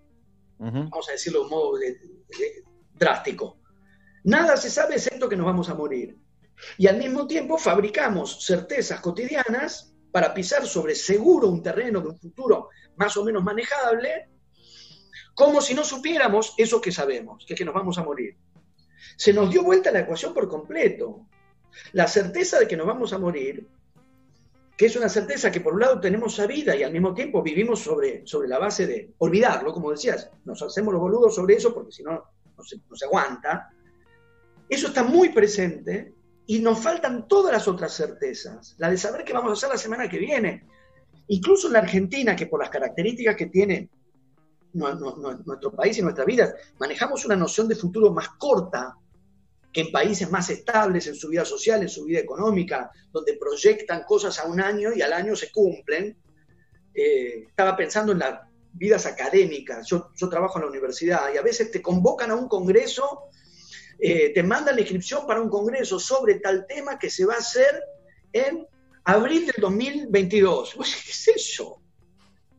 Vamos 0.59 1.09
a 1.09 1.13
decirlo 1.13 1.41
de 1.41 1.45
un 1.47 1.51
modo 1.51 1.79
drástico. 2.95 3.61
Nada 4.23 4.57
se 4.57 4.71
sabe 4.71 4.95
excepto 4.95 5.29
que 5.29 5.37
nos 5.37 5.47
vamos 5.47 5.69
a 5.69 5.75
morir. 5.75 6.17
Y 6.79 6.87
al 6.87 6.97
mismo 6.97 7.27
tiempo 7.27 7.59
fabricamos 7.59 8.45
certezas 8.47 9.01
cotidianas 9.01 9.97
para 10.13 10.33
pisar 10.33 10.65
sobre 10.65 10.95
seguro 10.95 11.49
un 11.49 11.61
terreno 11.61 12.01
de 12.01 12.09
un 12.09 12.19
futuro 12.19 12.69
más 12.97 13.17
o 13.17 13.25
menos 13.25 13.43
manejable 13.43 14.29
como 15.41 15.63
si 15.63 15.73
no 15.73 15.85
supiéramos 15.85 16.53
eso 16.59 16.83
que 16.83 16.93
sabemos, 16.93 17.47
que 17.47 17.55
es 17.55 17.59
que 17.59 17.65
nos 17.65 17.75
vamos 17.75 17.97
a 17.97 18.05
morir. 18.05 18.37
Se 19.17 19.33
nos 19.33 19.51
dio 19.51 19.63
vuelta 19.63 19.91
la 19.91 20.01
ecuación 20.01 20.35
por 20.35 20.47
completo. 20.51 21.27
La 21.93 22.07
certeza 22.07 22.59
de 22.59 22.69
que 22.69 22.77
nos 22.77 22.87
vamos 22.87 23.15
a 23.15 23.19
morir, 23.19 23.67
que 24.77 24.85
es 24.85 24.97
una 24.97 25.09
certeza 25.09 25.51
que 25.51 25.63
por 25.63 25.73
un 25.73 25.81
lado 25.81 25.99
tenemos 25.99 26.35
sabida 26.35 26.77
y 26.77 26.83
al 26.83 26.93
mismo 26.93 27.15
tiempo 27.15 27.43
vivimos 27.43 27.81
sobre, 27.81 28.27
sobre 28.27 28.49
la 28.49 28.59
base 28.59 28.87
de 28.87 29.15
olvidarlo, 29.17 29.73
como 29.73 29.91
decías, 29.91 30.31
nos 30.45 30.61
hacemos 30.61 30.93
los 30.93 31.01
boludos 31.01 31.35
sobre 31.35 31.55
eso 31.55 31.73
porque 31.73 31.93
si 31.93 32.03
no, 32.03 32.13
no 32.13 32.23
no 32.91 32.97
se 32.97 33.05
aguanta. 33.07 33.71
Eso 34.69 34.89
está 34.89 35.05
muy 35.05 35.31
presente 35.31 36.13
y 36.45 36.59
nos 36.59 36.81
faltan 36.81 37.27
todas 37.27 37.51
las 37.51 37.67
otras 37.67 37.95
certezas. 37.95 38.75
La 38.77 38.91
de 38.91 38.99
saber 38.99 39.25
qué 39.25 39.33
vamos 39.33 39.53
a 39.53 39.55
hacer 39.55 39.71
la 39.71 39.79
semana 39.79 40.07
que 40.07 40.19
viene. 40.19 40.67
Incluso 41.29 41.69
en 41.69 41.73
la 41.73 41.79
Argentina, 41.79 42.37
que 42.37 42.47
por 42.47 42.61
las 42.61 42.69
características 42.69 43.37
que 43.37 43.47
tiene 43.47 43.89
nuestro 44.73 45.73
país 45.73 45.99
y 45.99 46.03
nuestra 46.03 46.25
vida, 46.25 46.55
manejamos 46.79 47.25
una 47.25 47.37
noción 47.37 47.69
de 47.69 47.77
futuro 47.77 48.13
más 48.13 48.29
corta 48.31 48.97
que 49.73 49.83
en 49.83 49.93
países 49.93 50.31
más 50.31 50.51
estables 50.51 51.07
en 51.07 51.15
su 51.15 51.29
vida 51.29 51.45
social, 51.45 51.83
en 51.83 51.89
su 51.89 52.05
vida 52.05 52.19
económica, 52.19 52.91
donde 53.13 53.35
proyectan 53.35 54.03
cosas 54.05 54.39
a 54.39 54.47
un 54.47 54.61
año 54.61 54.93
y 54.95 55.03
al 55.03 55.13
año 55.13 55.37
se 55.37 55.51
cumplen. 55.51 56.17
Eh, 56.93 57.45
estaba 57.49 57.77
pensando 57.77 58.13
en 58.13 58.19
las 58.19 58.41
vidas 58.73 59.07
académicas, 59.07 59.87
yo, 59.89 60.11
trabajo 60.29 60.59
en 60.59 60.65
la 60.65 60.71
universidad 60.71 61.33
y 61.33 61.39
a 61.39 61.43
veces 61.43 61.71
te 61.71 61.83
convocan 61.83 62.31
a 62.31 62.37
un 62.37 62.49
congreso, 62.49 63.25
eh, 63.99 64.33
te 64.33 64.43
mandan 64.43 64.77
la 64.77 64.81
inscripción 64.81 65.27
para 65.27 65.41
un 65.41 65.49
congreso 65.49 65.99
sobre 65.99 66.41
tal 66.41 66.67
tema 66.67 66.99
que 66.99 67.11
se 67.11 67.25
va 67.25 67.35
a 67.35 67.39
hacer 67.39 67.83
en 68.33 68.67
abril 69.05 69.47
del 69.47 69.61
2022. 69.61 70.75
¿Qué 70.75 71.11
es 71.11 71.29
eso? 71.29 71.81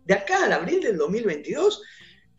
De 0.05 0.13
acá 0.13 0.45
al 0.45 0.53
abril 0.53 0.81
del 0.81 0.97
2022 0.97 1.81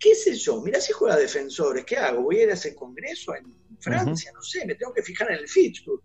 qué 0.03 0.17
sé 0.17 0.35
yo, 0.35 0.61
mirá 0.61 0.81
si 0.81 0.93
juega 0.93 1.17
defensores, 1.17 1.85
¿qué 1.85 1.97
hago? 1.97 2.23
¿Voy 2.23 2.41
a 2.41 2.43
ir 2.43 2.51
a 2.51 2.55
ese 2.55 2.75
congreso 2.75 3.37
en 3.37 3.55
Francia? 3.79 4.33
No 4.35 4.43
sé, 4.43 4.67
me 4.67 4.75
tengo 4.75 4.93
que 4.93 5.03
fijar 5.03 5.31
en 5.31 5.38
el 5.38 5.49
fixture. 5.49 6.03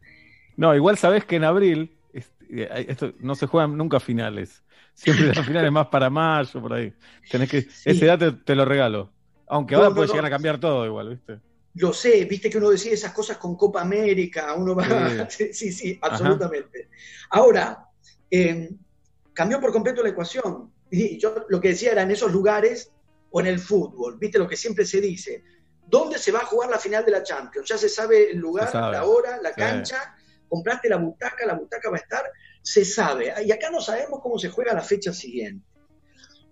No, 0.56 0.76
igual 0.76 0.98
sabés 1.00 1.26
que 1.26 1.38
en 1.38 1.44
abril 1.44 1.98
eh, 2.14 2.86
esto, 2.90 3.14
no 3.20 3.34
se 3.34 3.48
juegan 3.48 3.76
nunca 3.76 4.00
finales. 4.00 4.64
Siempre 4.94 5.28
las 5.36 5.46
finales 5.46 5.72
más 5.72 5.88
para 5.88 6.12
mayo, 6.12 6.62
por 6.62 6.74
ahí. 6.74 6.94
Tenés 7.30 7.50
que, 7.50 7.68
Ese 7.86 8.06
dato 8.06 8.38
te 8.38 8.54
lo 8.54 8.66
regalo. 8.66 9.12
Aunque 9.48 9.74
ahora 9.74 9.90
puede 9.90 10.10
llegar 10.10 10.26
a 10.26 10.30
cambiar 10.30 10.60
todo 10.60 10.86
igual, 10.86 11.10
¿viste? 11.10 11.40
Lo 11.76 11.92
sé, 11.92 12.26
viste 12.26 12.50
que 12.50 12.58
uno 12.58 12.70
decide 12.70 12.94
esas 12.94 13.14
cosas 13.14 13.38
con 13.38 13.56
Copa 13.56 13.82
América, 13.82 14.54
uno 14.56 14.76
va... 14.76 15.28
Sí, 15.30 15.54
sí, 15.54 15.98
absolutamente. 16.02 16.90
Ahora, 17.32 17.88
eh, 18.30 18.70
cambió 19.34 19.60
por 19.60 19.72
completo 19.72 20.04
la 20.04 20.10
ecuación. 20.10 20.72
Y 20.92 21.18
yo 21.18 21.46
lo 21.50 21.60
que 21.60 21.70
decía 21.70 21.92
era 21.92 22.04
en 22.04 22.12
esos 22.12 22.32
lugares 22.32 22.92
o 23.30 23.40
en 23.40 23.48
el 23.48 23.60
fútbol, 23.60 24.18
viste 24.18 24.40
lo 24.40 24.48
que 24.48 24.56
siempre 24.56 24.86
se 24.86 25.02
dice, 25.02 25.44
¿dónde 25.86 26.18
se 26.18 26.32
va 26.32 26.40
a 26.40 26.46
jugar 26.46 26.70
la 26.70 26.80
final 26.80 27.06
de 27.06 27.12
la 27.12 27.24
Champions? 27.24 27.68
Ya 27.68 27.78
se 27.78 27.90
sabe 27.90 28.32
el 28.32 28.38
lugar, 28.38 28.74
la 28.74 29.04
hora, 29.06 29.40
la 29.42 29.54
cancha, 29.54 30.16
compraste 30.48 30.90
la 30.90 30.98
butaca, 30.98 31.46
la 31.46 31.56
butaca 31.56 31.90
va 31.90 31.98
a 31.98 32.00
estar, 32.00 32.24
se 32.62 32.86
sabe. 32.86 33.34
Y 33.46 33.52
acá 33.52 33.70
no 33.70 33.82
sabemos 33.82 34.20
cómo 34.22 34.38
se 34.38 34.50
juega 34.50 34.74
la 34.74 34.82
fecha 34.82 35.14
siguiente. 35.14 35.66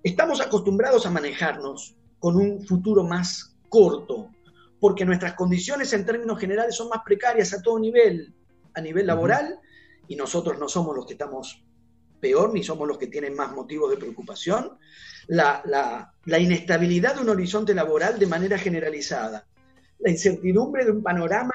Estamos 0.03 0.39
acostumbrados 0.41 1.05
a 1.05 1.11
manejarnos 1.11 1.95
con 2.19 2.35
un 2.37 2.65
futuro 2.65 3.03
más 3.03 3.55
corto, 3.69 4.31
porque 4.79 5.05
nuestras 5.05 5.33
condiciones 5.33 5.91
en 5.93 6.05
términos 6.05 6.39
generales 6.39 6.75
son 6.75 6.89
más 6.89 7.01
precarias 7.03 7.53
a 7.53 7.61
todo 7.61 7.79
nivel, 7.79 8.33
a 8.73 8.81
nivel 8.81 9.07
laboral, 9.07 9.59
y 10.07 10.15
nosotros 10.15 10.59
no 10.59 10.67
somos 10.67 10.95
los 10.95 11.05
que 11.05 11.13
estamos 11.13 11.65
peor, 12.25 12.51
ni 12.51 12.63
somos 12.63 12.87
los 12.87 12.97
que 12.97 13.05
tienen 13.05 13.35
más 13.35 13.51
motivos 13.51 13.91
de 13.91 13.97
preocupación, 13.97 14.79
la, 15.27 16.11
inestabilidad 16.25 17.13
de 17.13 17.21
un 17.21 17.29
horizonte 17.29 17.75
laboral 17.75 18.17
de 18.17 18.25
manera 18.25 18.57
generalizada, 18.57 19.45
la 19.99 20.09
incertidumbre 20.09 20.85
de 20.85 20.91
un 20.91 21.03
panorama 21.03 21.53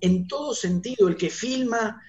en 0.00 0.28
todo 0.28 0.54
sentido, 0.54 1.08
el 1.08 1.16
que 1.16 1.28
filma, 1.28 2.00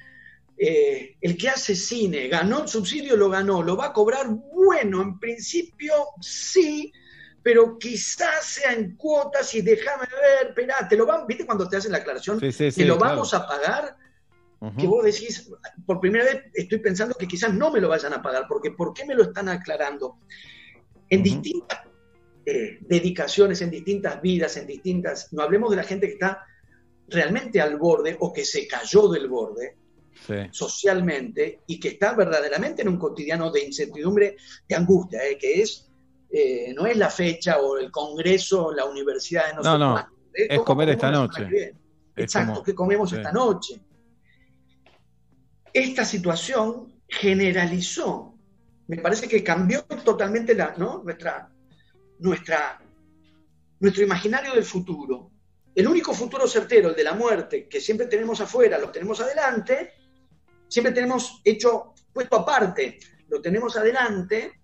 eh, 0.56 1.16
el 1.20 1.36
que 1.36 1.50
hace 1.50 1.76
cine, 1.76 2.28
ganó 2.28 2.62
el 2.62 2.68
subsidio, 2.68 3.18
lo 3.18 3.32
ganó, 3.32 3.64
lo 3.64 3.76
va 3.76 3.88
a 3.88 3.94
cobrar, 3.94 4.28
bueno, 4.30 5.02
en 5.02 5.20
principio 5.20 5.94
sí, 6.22 6.94
pero 7.42 7.80
quizás 7.80 8.46
sea 8.46 8.74
en 8.74 8.96
cuotas 8.96 9.56
y 9.56 9.62
déjame 9.62 10.06
ver, 10.06 10.50
espera, 10.50 10.88
te 10.88 10.96
lo 10.96 11.08
van, 11.08 11.26
¿viste 11.26 11.48
cuando 11.48 11.68
te 11.68 11.78
hacen 11.78 11.94
la 11.94 11.98
aclaración? 11.98 12.40
que 12.40 12.86
lo 12.86 13.00
vamos 13.00 13.34
a 13.34 13.48
pagar 13.48 13.98
que 14.78 14.88
vos 14.88 15.06
decís, 15.06 15.50
por 15.86 16.02
primera 16.02 16.26
vez 16.26 16.44
estoy 16.54 16.80
pensando 16.80 17.16
que 17.16 17.28
quizás 17.28 17.54
no 17.54 17.72
me 17.72 17.80
lo 17.80 17.88
vayan 17.88 18.14
a 18.14 18.22
pagar, 18.22 18.46
porque 18.48 18.72
¿por 18.72 18.94
qué 18.94 19.06
me 19.06 19.16
lo 19.16 19.24
están 19.24 19.48
aclarando? 19.48 20.18
En 21.10 21.24
distintas 21.24 21.80
eh, 22.46 22.78
dedicaciones, 22.82 23.62
en 23.62 23.72
distintas 23.72 24.22
vidas, 24.22 24.58
en 24.58 24.68
distintas, 24.68 25.32
no 25.32 25.44
hablemos 25.44 25.70
de 25.70 25.78
la 25.78 25.84
gente 25.84 26.08
que 26.08 26.14
está 26.14 26.44
realmente 27.08 27.62
al 27.62 27.78
borde 27.78 28.18
o 28.20 28.34
que 28.34 28.44
se 28.44 28.68
cayó 28.68 29.08
del 29.08 29.30
borde 29.30 29.78
socialmente 30.52 31.62
y 31.66 31.80
que 31.80 31.90
está 31.90 32.14
verdaderamente 32.14 32.82
en 32.82 32.90
un 32.90 33.00
cotidiano 33.00 33.50
de 33.52 33.64
incertidumbre, 33.64 34.36
de 34.68 34.76
angustia, 34.76 35.26
eh, 35.26 35.38
que 35.38 35.62
es, 35.62 35.90
eh, 36.30 36.74
no 36.76 36.86
es 36.86 36.98
la 36.98 37.10
fecha 37.10 37.60
o 37.60 37.78
el 37.78 37.90
congreso, 37.90 38.74
la 38.74 38.86
universidad 38.86 39.48
de 39.48 39.64
no, 39.64 39.78
no, 39.78 40.08
es 40.34 40.60
comer 40.60 40.90
esta 40.90 41.10
noche. 41.10 41.74
Exacto, 42.16 42.62
que 42.62 42.76
comemos 42.76 43.14
esta 43.14 43.32
noche 43.32 43.80
esta 45.74 46.06
situación 46.06 47.02
generalizó, 47.08 48.36
me 48.88 48.98
parece 48.98 49.28
que 49.28 49.44
cambió 49.44 49.84
totalmente 49.84 50.56
nuestra, 50.78 51.52
nuestra, 52.20 52.82
nuestro 53.80 54.04
imaginario 54.04 54.54
del 54.54 54.64
futuro. 54.64 55.32
El 55.76 55.88
único 55.88 56.14
futuro 56.14 56.48
certero, 56.48 56.90
el 56.90 56.96
de 56.96 57.04
la 57.04 57.14
muerte, 57.14 57.68
que 57.68 57.80
siempre 57.80 58.08
tenemos 58.08 58.42
afuera, 58.42 58.78
lo 58.78 58.92
tenemos 58.92 59.22
adelante, 59.22 59.94
siempre 60.68 60.92
tenemos 60.92 61.42
hecho, 61.44 61.94
puesto 62.12 62.38
aparte, 62.38 63.00
lo 63.28 63.42
tenemos 63.42 63.78
adelante, 63.78 64.60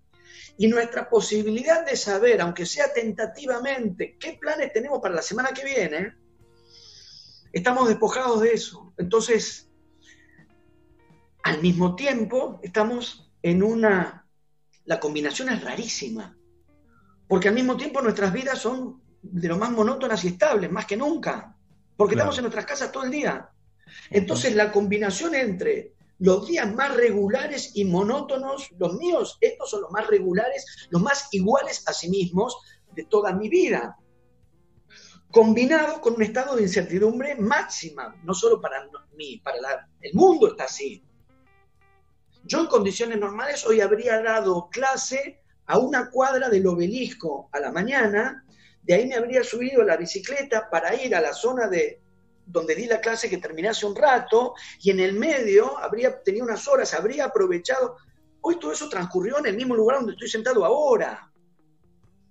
y 0.58 0.68
nuestra 0.68 1.10
posibilidad 1.10 1.86
de 1.86 1.96
saber, 1.96 2.42
aunque 2.42 2.66
sea 2.66 2.92
tentativamente, 2.94 4.18
qué 4.20 4.38
planes 4.40 4.72
tenemos 4.72 5.00
para 5.02 5.16
la 5.16 5.22
semana 5.22 5.50
que 5.50 5.66
viene, 5.66 6.16
estamos 7.52 7.88
despojados 7.88 8.42
de 8.42 8.54
eso. 8.54 8.94
Entonces, 8.98 9.70
al 11.46 11.62
mismo 11.62 11.96
tiempo 11.96 12.60
estamos 12.64 13.32
en 13.44 13.62
una... 13.62 14.28
La 14.86 15.00
combinación 15.00 15.50
es 15.50 15.64
rarísima, 15.64 16.36
porque 17.28 17.50
al 17.50 17.54
mismo 17.54 17.78
tiempo 17.78 18.02
nuestras 18.02 18.34
vidas 18.34 18.58
son 18.60 19.00
de 19.22 19.48
lo 19.48 19.58
más 19.58 19.70
monótonas 19.72 20.24
y 20.26 20.30
estables, 20.30 20.72
más 20.72 20.88
que 20.88 20.98
nunca, 20.98 21.56
porque 21.96 22.16
Claro. 22.16 22.32
estamos 22.32 22.38
en 22.40 22.44
nuestras 22.46 22.66
casas 22.66 22.92
todo 22.92 23.04
el 23.04 23.12
día. 23.12 23.48
Entonces 24.10 24.56
la 24.56 24.72
combinación 24.72 25.36
entre 25.36 25.94
los 26.18 26.48
días 26.48 26.74
más 26.74 26.96
regulares 26.96 27.72
y 27.76 27.86
monótonos, 27.86 28.72
los 28.80 28.96
míos, 28.96 29.38
estos 29.40 29.70
son 29.70 29.82
los 29.82 29.92
más 29.92 30.08
regulares, 30.08 30.66
los 30.90 31.02
más 31.02 31.28
iguales 31.32 31.84
a 31.88 31.94
sí 31.94 32.10
mismos 32.10 32.58
de 32.96 33.06
toda 33.06 33.34
mi 33.34 33.50
vida, 33.50 33.98
combinado 35.30 36.02
con 36.02 36.16
un 36.16 36.24
estado 36.24 36.56
de 36.56 36.64
incertidumbre 36.64 37.36
máxima, 37.36 38.16
no 38.24 38.34
solo 38.34 38.60
para 38.60 38.88
mí, 39.16 39.42
para 39.44 39.62
la- 39.62 39.90
el 40.02 40.14
mundo 40.16 40.48
está 40.48 40.64
así. 40.64 41.04
Yo 42.48 42.62
en 42.62 42.68
condiciones 42.68 43.20
normales 43.20 43.66
hoy 43.66 43.82
habría 43.82 44.22
dado 44.22 44.70
clase 44.70 45.42
a 45.66 45.80
una 45.80 46.12
cuadra 46.12 46.48
del 46.48 46.68
obelisco 46.68 47.50
a 47.52 47.60
la 47.60 47.72
mañana, 47.72 48.46
de 48.84 48.94
ahí 48.94 49.08
me 49.08 49.16
habría 49.16 49.44
subido 49.44 49.82
la 49.84 49.98
bicicleta 49.98 50.70
para 50.70 50.94
ir 50.94 51.16
a 51.16 51.22
la 51.22 51.34
zona 51.34 51.68
de 51.68 52.02
donde 52.46 52.76
di 52.76 52.86
la 52.86 53.02
clase 53.02 53.28
que 53.28 53.40
terminé 53.40 53.70
hace 53.70 53.88
un 53.88 53.96
rato, 53.96 54.54
y 54.80 54.92
en 54.92 55.00
el 55.00 55.14
medio 55.14 55.76
habría 55.80 56.22
tenido 56.22 56.46
unas 56.46 56.68
horas, 56.68 56.94
habría 56.94 57.26
aprovechado. 57.26 57.98
Hoy 58.42 58.60
todo 58.60 58.72
eso 58.72 58.88
transcurrió 58.88 59.40
en 59.40 59.48
el 59.48 59.56
mismo 59.56 59.76
lugar 59.76 59.98
donde 59.98 60.14
estoy 60.14 60.30
sentado 60.30 60.64
ahora. 60.64 61.32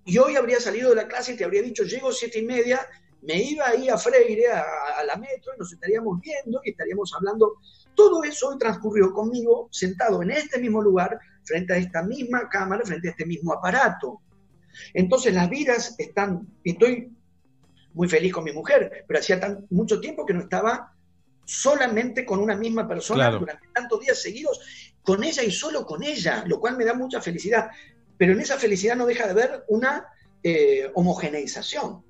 Y 0.05 0.17
hoy 0.17 0.37
habría 0.37 0.61
salido 0.61 0.91
de 0.91 0.95
la 0.95 1.09
clase 1.09 1.33
y 1.33 1.35
te 1.35 1.43
habría 1.43 1.61
dicho, 1.61 1.83
llego 1.83 2.13
siete 2.13 2.39
y 2.39 2.45
media, 2.45 2.87
me 3.23 3.43
iba 3.43 3.67
ahí 3.67 3.89
a 3.89 3.97
Freire, 3.97 4.47
a 4.47 5.03
la 5.05 5.17
metro, 5.17 5.53
y 5.53 5.59
nos 5.59 5.73
estaríamos 5.73 6.21
viendo 6.21 6.61
y 6.63 6.69
estaríamos 6.69 7.11
hablando. 7.13 7.57
Todo 7.95 8.23
eso 8.23 8.49
hoy 8.49 8.57
transcurrió 8.57 9.11
conmigo 9.13 9.69
sentado 9.71 10.21
en 10.21 10.31
este 10.31 10.59
mismo 10.59 10.81
lugar, 10.81 11.19
frente 11.43 11.73
a 11.73 11.77
esta 11.77 12.03
misma 12.03 12.49
cámara, 12.49 12.83
frente 12.85 13.07
a 13.07 13.11
este 13.11 13.25
mismo 13.25 13.53
aparato. 13.53 14.21
Entonces 14.93 15.33
las 15.33 15.49
vidas 15.49 15.95
están, 15.97 16.47
estoy 16.63 17.11
muy 17.93 18.09
feliz 18.09 18.33
con 18.33 18.43
mi 18.43 18.51
mujer, 18.51 19.05
pero 19.07 19.19
hacía 19.19 19.39
tan, 19.39 19.65
mucho 19.69 19.99
tiempo 20.01 20.25
que 20.25 20.33
no 20.33 20.41
estaba 20.41 20.93
solamente 21.45 22.25
con 22.25 22.39
una 22.39 22.55
misma 22.55 22.87
persona 22.87 23.25
Claro. 23.25 23.39
durante 23.39 23.67
tantos 23.73 24.01
días 24.01 24.21
seguidos, 24.21 24.59
con 25.01 25.23
ella 25.23 25.43
y 25.43 25.51
solo 25.51 25.85
con 25.85 26.03
ella, 26.03 26.43
lo 26.47 26.59
cual 26.59 26.75
me 26.75 26.83
da 26.83 26.93
mucha 26.93 27.21
felicidad. 27.21 27.69
Pero 28.17 28.33
en 28.33 28.41
esa 28.41 28.57
felicidad 28.57 28.95
no 28.95 29.05
deja 29.05 29.25
de 29.25 29.31
haber 29.31 29.63
una 29.69 30.07
eh, 30.43 30.91
homogeneización. 30.93 32.03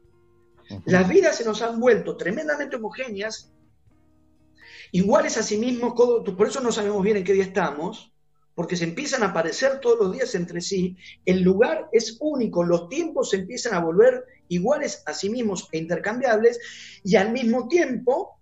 Las 0.85 1.07
vidas 1.07 1.37
se 1.37 1.45
nos 1.45 1.61
han 1.61 1.79
vuelto 1.79 2.17
tremendamente 2.17 2.77
homogéneas, 2.77 3.53
iguales 4.91 5.37
a 5.37 5.43
sí 5.43 5.57
mismos, 5.57 5.93
por 5.93 6.47
eso 6.47 6.61
no 6.61 6.71
sabemos 6.71 7.03
bien 7.03 7.17
en 7.17 7.23
qué 7.23 7.33
día 7.33 7.43
estamos, 7.43 8.11
porque 8.53 8.77
se 8.77 8.85
empiezan 8.85 9.23
a 9.23 9.27
aparecer 9.27 9.79
todos 9.79 9.99
los 9.99 10.13
días 10.13 10.33
entre 10.35 10.61
sí, 10.61 10.95
el 11.25 11.41
lugar 11.41 11.89
es 11.91 12.17
único, 12.21 12.63
los 12.63 12.87
tiempos 12.87 13.31
se 13.31 13.37
empiezan 13.37 13.73
a 13.73 13.79
volver 13.79 14.23
iguales 14.47 15.03
a 15.05 15.13
sí 15.13 15.29
mismos 15.29 15.67
e 15.71 15.77
intercambiables, 15.77 16.59
y 17.03 17.15
al 17.17 17.31
mismo 17.31 17.67
tiempo 17.67 18.39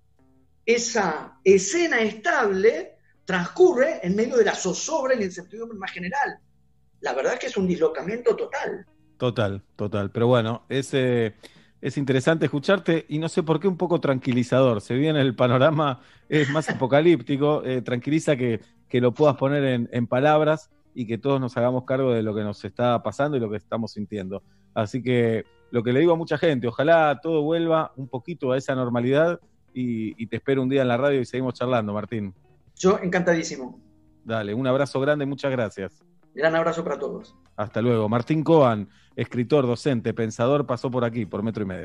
esa 0.65 1.39
escena 1.43 2.01
estable 2.01 2.95
transcurre 3.25 3.99
en 4.03 4.15
medio 4.15 4.37
de 4.37 4.45
la 4.45 4.55
zozobra 4.55 5.15
y 5.15 5.19
la 5.19 5.25
incertidumbre 5.25 5.77
más 5.77 5.91
general. 5.91 6.39
La 7.01 7.13
verdad 7.13 7.33
es 7.33 7.39
que 7.39 7.47
es 7.47 7.57
un 7.57 7.67
dislocamiento 7.67 8.35
total. 8.35 8.85
Total, 9.17 9.63
total. 9.75 10.11
Pero 10.11 10.27
bueno, 10.27 10.65
es, 10.69 10.93
eh, 10.93 11.33
es 11.83 11.97
interesante 11.97 12.45
escucharte 12.45 13.05
y 13.09 13.19
no 13.19 13.27
sé 13.27 13.43
por 13.43 13.59
qué 13.59 13.67
un 13.67 13.75
poco 13.75 13.99
tranquilizador. 13.99 14.79
Se 14.79 14.93
viene 14.93 15.19
el 15.19 15.35
panorama, 15.35 15.99
es 16.29 16.49
más 16.49 16.69
apocalíptico, 16.69 17.61
eh, 17.65 17.81
tranquiliza 17.81 18.37
que, 18.37 18.61
que 18.87 19.01
lo 19.01 19.13
puedas 19.13 19.35
poner 19.35 19.65
en, 19.65 19.89
en 19.91 20.07
palabras 20.07 20.71
y 20.95 21.05
que 21.05 21.17
todos 21.17 21.41
nos 21.41 21.57
hagamos 21.57 21.83
cargo 21.83 22.13
de 22.13 22.23
lo 22.23 22.33
que 22.33 22.41
nos 22.41 22.63
está 22.63 23.03
pasando 23.03 23.35
y 23.35 23.41
lo 23.41 23.49
que 23.49 23.57
estamos 23.57 23.91
sintiendo. 23.91 24.43
Así 24.73 25.03
que 25.03 25.43
lo 25.71 25.83
que 25.83 25.91
le 25.91 25.99
digo 25.99 26.13
a 26.13 26.15
mucha 26.15 26.37
gente, 26.37 26.69
ojalá 26.69 27.19
todo 27.21 27.41
vuelva 27.41 27.91
un 27.97 28.07
poquito 28.07 28.53
a 28.53 28.57
esa 28.57 28.75
normalidad 28.75 29.41
y, 29.73 30.23
y 30.23 30.27
te 30.27 30.37
espero 30.37 30.61
un 30.61 30.69
día 30.69 30.83
en 30.83 30.87
la 30.87 30.95
radio 30.95 31.19
y 31.19 31.25
seguimos 31.25 31.55
charlando, 31.55 31.91
Martín. 31.91 32.33
Yo 32.77 32.97
encantadísimo. 33.03 33.81
Dale, 34.23 34.53
un 34.53 34.67
abrazo 34.67 35.01
grande, 35.01 35.25
muchas 35.25 35.51
gracias. 35.51 36.01
Gran 36.33 36.55
abrazo 36.55 36.81
para 36.81 36.97
todos. 36.97 37.35
Hasta 37.57 37.81
luego. 37.81 38.07
Martín 38.07 38.41
Coan, 38.41 38.87
escritor, 39.15 39.65
docente, 39.65 40.13
pensador, 40.13 40.65
pasó 40.65 40.89
por 40.91 41.03
aquí, 41.05 41.25
por 41.25 41.43
metro 41.43 41.63
y 41.63 41.65
medio. 41.67 41.81